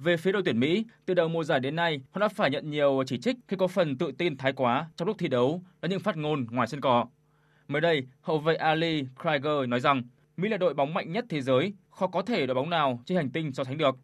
[0.00, 2.70] Về phía đội tuyển Mỹ, từ đầu mùa giải đến nay, họ đã phải nhận
[2.70, 5.88] nhiều chỉ trích khi có phần tự tin thái quá trong lúc thi đấu và
[5.88, 7.06] những phát ngôn ngoài sân cỏ.
[7.68, 10.02] Mới đây, hậu vệ Ali Krieger nói rằng
[10.36, 13.16] Mỹ là đội bóng mạnh nhất thế giới, khó có thể đội bóng nào trên
[13.16, 13.98] hành tinh so sánh được.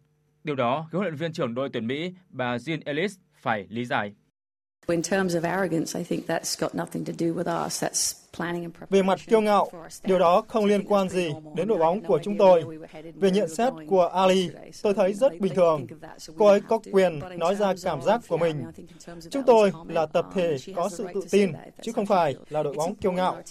[0.44, 3.84] Điều đó khiến huấn luyện viên trưởng đội tuyển Mỹ bà Jean Ellis phải lý
[3.84, 4.12] giải.
[8.90, 9.70] Về mặt kiêu ngạo,
[10.04, 12.64] điều đó không liên quan gì đến đội bóng của chúng tôi.
[13.14, 14.50] Về nhận xét của Ali,
[14.82, 15.86] tôi thấy rất bình thường.
[16.38, 18.64] Cô ấy có quyền nói ra cảm giác của mình.
[19.30, 22.94] Chúng tôi là tập thể có sự tự tin, chứ không phải là đội bóng
[22.94, 23.42] kiêu ngạo.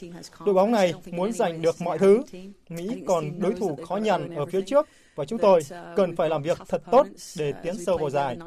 [0.45, 2.21] Đội bóng này muốn giành được mọi thứ.
[2.69, 5.61] Mỹ còn đối thủ khó nhằn ở phía trước và chúng tôi
[5.95, 7.07] cần phải làm việc thật tốt
[7.38, 8.38] để tiến sâu vào giải.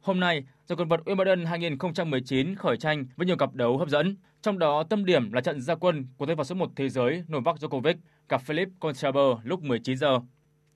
[0.00, 4.16] Hôm nay, giải quần vợt Wimbledon 2019 khởi tranh với nhiều cặp đấu hấp dẫn,
[4.42, 7.22] trong đó tâm điểm là trận gia quân của tay vợt số 1 thế giới
[7.32, 7.94] Novak Djokovic
[8.28, 10.20] gặp Philip Kohlschreiber lúc 19 giờ.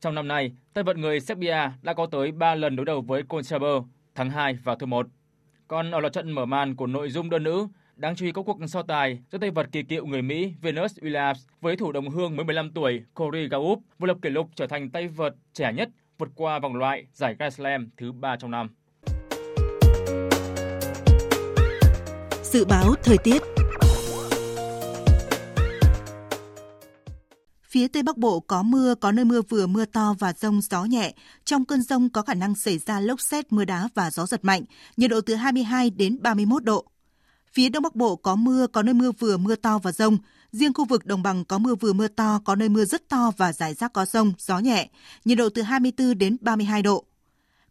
[0.00, 3.22] Trong năm nay, tay vợt người Serbia đã có tới 3 lần đối đầu với
[3.22, 3.82] Kohlschreiber,
[4.14, 5.06] thắng 2 và thua 1.
[5.68, 7.66] Còn ở loạt trận mở màn của nội dung đơn nữ,
[7.96, 10.98] Đáng chú ý có cuộc so tài giữa tay vợt kỳ cựu người Mỹ Venus
[10.98, 14.66] Williams với thủ đồng hương mới 15 tuổi Corey Gauff vừa lập kỷ lục trở
[14.66, 15.88] thành tay vợt trẻ nhất
[16.18, 18.68] vượt qua vòng loại giải Grand Slam thứ 3 trong năm.
[22.42, 23.42] Dự báo thời tiết
[27.72, 30.84] Phía Tây Bắc Bộ có mưa, có nơi mưa vừa mưa to và rông gió
[30.84, 31.14] nhẹ.
[31.44, 34.44] Trong cơn rông có khả năng xảy ra lốc xét, mưa đá và gió giật
[34.44, 34.64] mạnh,
[34.96, 36.91] nhiệt độ từ 22 đến 31 độ.
[37.54, 40.18] Phía Đông Bắc Bộ có mưa, có nơi mưa vừa mưa to và rông.
[40.52, 43.32] Riêng khu vực đồng bằng có mưa vừa mưa to, có nơi mưa rất to
[43.36, 44.88] và rải rác có rông, gió nhẹ.
[45.24, 47.04] Nhiệt độ từ 24 đến 32 độ.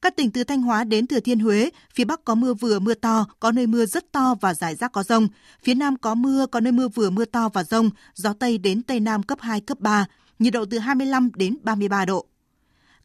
[0.01, 2.93] Các tỉnh từ Thanh Hóa đến Thừa Thiên Huế, phía Bắc có mưa vừa mưa
[2.93, 5.27] to, có nơi mưa rất to và rải rác có rông.
[5.63, 8.83] Phía Nam có mưa, có nơi mưa vừa mưa to và rông, gió Tây đến
[8.83, 10.05] Tây Nam cấp 2, cấp 3,
[10.39, 12.25] nhiệt độ từ 25 đến 33 độ.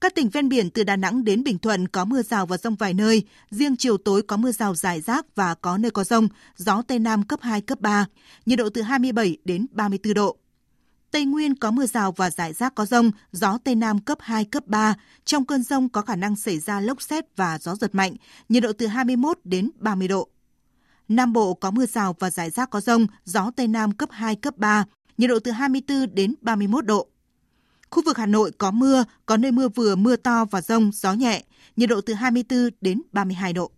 [0.00, 2.74] Các tỉnh ven biển từ Đà Nẵng đến Bình Thuận có mưa rào và rông
[2.74, 6.28] vài nơi, riêng chiều tối có mưa rào rải rác và có nơi có rông,
[6.56, 8.06] gió Tây Nam cấp 2, cấp 3,
[8.46, 10.36] nhiệt độ từ 27 đến 34 độ.
[11.10, 14.44] Tây Nguyên có mưa rào và rải rác có rông, gió Tây Nam cấp 2,
[14.44, 14.94] cấp 3.
[15.24, 18.16] Trong cơn rông có khả năng xảy ra lốc xét và gió giật mạnh,
[18.48, 20.28] nhiệt độ từ 21 đến 30 độ.
[21.08, 24.36] Nam Bộ có mưa rào và rải rác có rông, gió Tây Nam cấp 2,
[24.36, 24.84] cấp 3,
[25.18, 27.08] nhiệt độ từ 24 đến 31 độ.
[27.96, 31.12] Khu vực Hà Nội có mưa, có nơi mưa vừa mưa to và rông, gió
[31.12, 31.44] nhẹ,
[31.76, 33.70] nhiệt độ từ 24 đến 32 độ.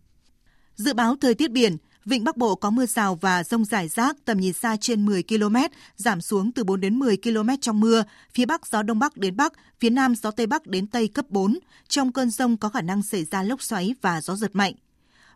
[0.76, 4.16] Dự báo thời tiết biển, Vịnh Bắc Bộ có mưa rào và rông rải rác,
[4.24, 5.56] tầm nhìn xa trên 10 km,
[5.96, 8.04] giảm xuống từ 4 đến 10 km trong mưa.
[8.34, 11.24] Phía Bắc gió Đông Bắc đến Bắc, phía Nam gió Tây Bắc đến Tây cấp
[11.28, 11.58] 4.
[11.88, 14.74] Trong cơn rông có khả năng xảy ra lốc xoáy và gió giật mạnh.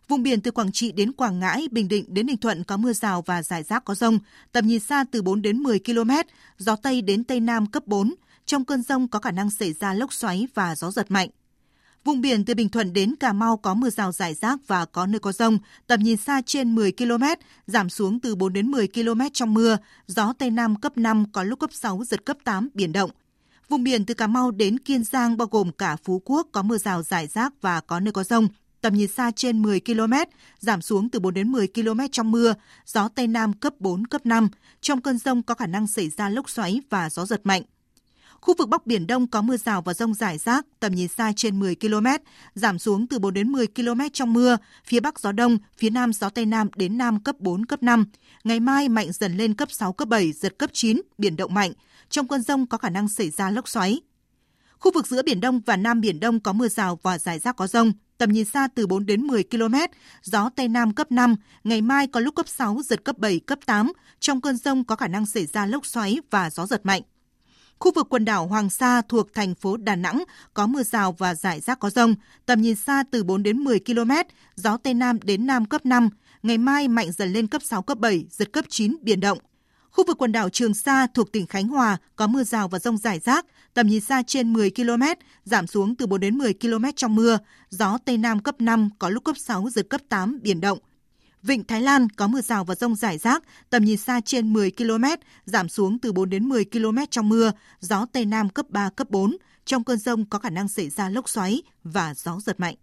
[0.07, 2.93] Vùng biển từ Quảng Trị đến Quảng Ngãi, Bình Định đến Ninh Thuận có mưa
[2.93, 4.19] rào và rải rác có rông,
[4.51, 6.11] tầm nhìn xa từ 4 đến 10 km,
[6.57, 8.13] gió Tây đến Tây Nam cấp 4.
[8.45, 11.29] Trong cơn rông có khả năng xảy ra lốc xoáy và gió giật mạnh.
[12.03, 15.05] Vùng biển từ Bình Thuận đến Cà Mau có mưa rào rải rác và có
[15.05, 17.23] nơi có rông, tầm nhìn xa trên 10 km,
[17.67, 19.77] giảm xuống từ 4 đến 10 km trong mưa,
[20.07, 23.11] gió Tây Nam cấp 5 có lúc cấp 6, giật cấp 8, biển động.
[23.69, 26.77] Vùng biển từ Cà Mau đến Kiên Giang bao gồm cả Phú Quốc có mưa
[26.77, 28.47] rào rải rác và có nơi có rông,
[28.81, 30.13] tầm nhìn xa trên 10 km,
[30.59, 32.53] giảm xuống từ 4 đến 10 km trong mưa,
[32.85, 34.49] gió Tây Nam cấp 4, cấp 5.
[34.81, 37.63] Trong cơn rông có khả năng xảy ra lốc xoáy và gió giật mạnh.
[38.43, 41.31] Khu vực Bắc Biển Đông có mưa rào và rông rải rác, tầm nhìn xa
[41.35, 42.07] trên 10 km,
[42.55, 46.13] giảm xuống từ 4 đến 10 km trong mưa, phía Bắc gió Đông, phía Nam
[46.13, 48.05] gió Tây Nam đến Nam cấp 4, cấp 5.
[48.43, 51.71] Ngày mai mạnh dần lên cấp 6, cấp 7, giật cấp 9, biển động mạnh.
[52.09, 54.01] Trong cơn rông có khả năng xảy ra lốc xoáy.
[54.79, 57.55] Khu vực giữa Biển Đông và Nam Biển Đông có mưa rào và rải rác
[57.55, 59.75] có rông, tầm nhìn xa từ 4 đến 10 km,
[60.23, 63.59] gió Tây Nam cấp 5, ngày mai có lúc cấp 6, giật cấp 7, cấp
[63.65, 63.91] 8.
[64.19, 67.01] Trong cơn rông có khả năng xảy ra lốc xoáy và gió giật mạnh.
[67.79, 71.35] Khu vực quần đảo Hoàng Sa thuộc thành phố Đà Nẵng có mưa rào và
[71.35, 72.15] rải rác có rông,
[72.45, 74.11] tầm nhìn xa từ 4 đến 10 km,
[74.55, 76.09] gió Tây Nam đến Nam cấp 5,
[76.43, 79.37] ngày mai mạnh dần lên cấp 6, cấp 7, giật cấp 9, biển động.
[79.89, 82.97] Khu vực quần đảo Trường Sa thuộc tỉnh Khánh Hòa có mưa rào và rông
[82.97, 85.03] rải rác, tầm nhìn xa trên 10 km,
[85.45, 87.37] giảm xuống từ 4 đến 10 km trong mưa,
[87.69, 90.79] gió Tây Nam cấp 5, có lúc cấp 6, giật cấp 8, biển động.
[91.43, 94.71] Vịnh Thái Lan có mưa rào và rông rải rác, tầm nhìn xa trên 10
[94.71, 95.03] km,
[95.45, 99.09] giảm xuống từ 4 đến 10 km trong mưa, gió Tây Nam cấp 3, cấp
[99.09, 99.37] 4.
[99.65, 102.75] Trong cơn rông có khả năng xảy ra lốc xoáy và gió giật mạnh.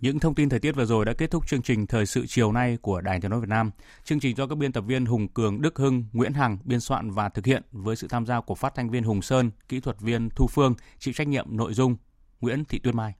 [0.00, 2.52] Những thông tin thời tiết vừa rồi đã kết thúc chương trình Thời sự chiều
[2.52, 3.70] nay của Đài Tiếng nói Việt Nam.
[4.04, 7.10] Chương trình do các biên tập viên Hùng Cường, Đức Hưng, Nguyễn Hằng biên soạn
[7.10, 10.00] và thực hiện với sự tham gia của phát thanh viên Hùng Sơn, kỹ thuật
[10.00, 11.96] viên Thu Phương, chịu trách nhiệm nội dung
[12.40, 13.14] Nguyễn Thị Tuyết Mai.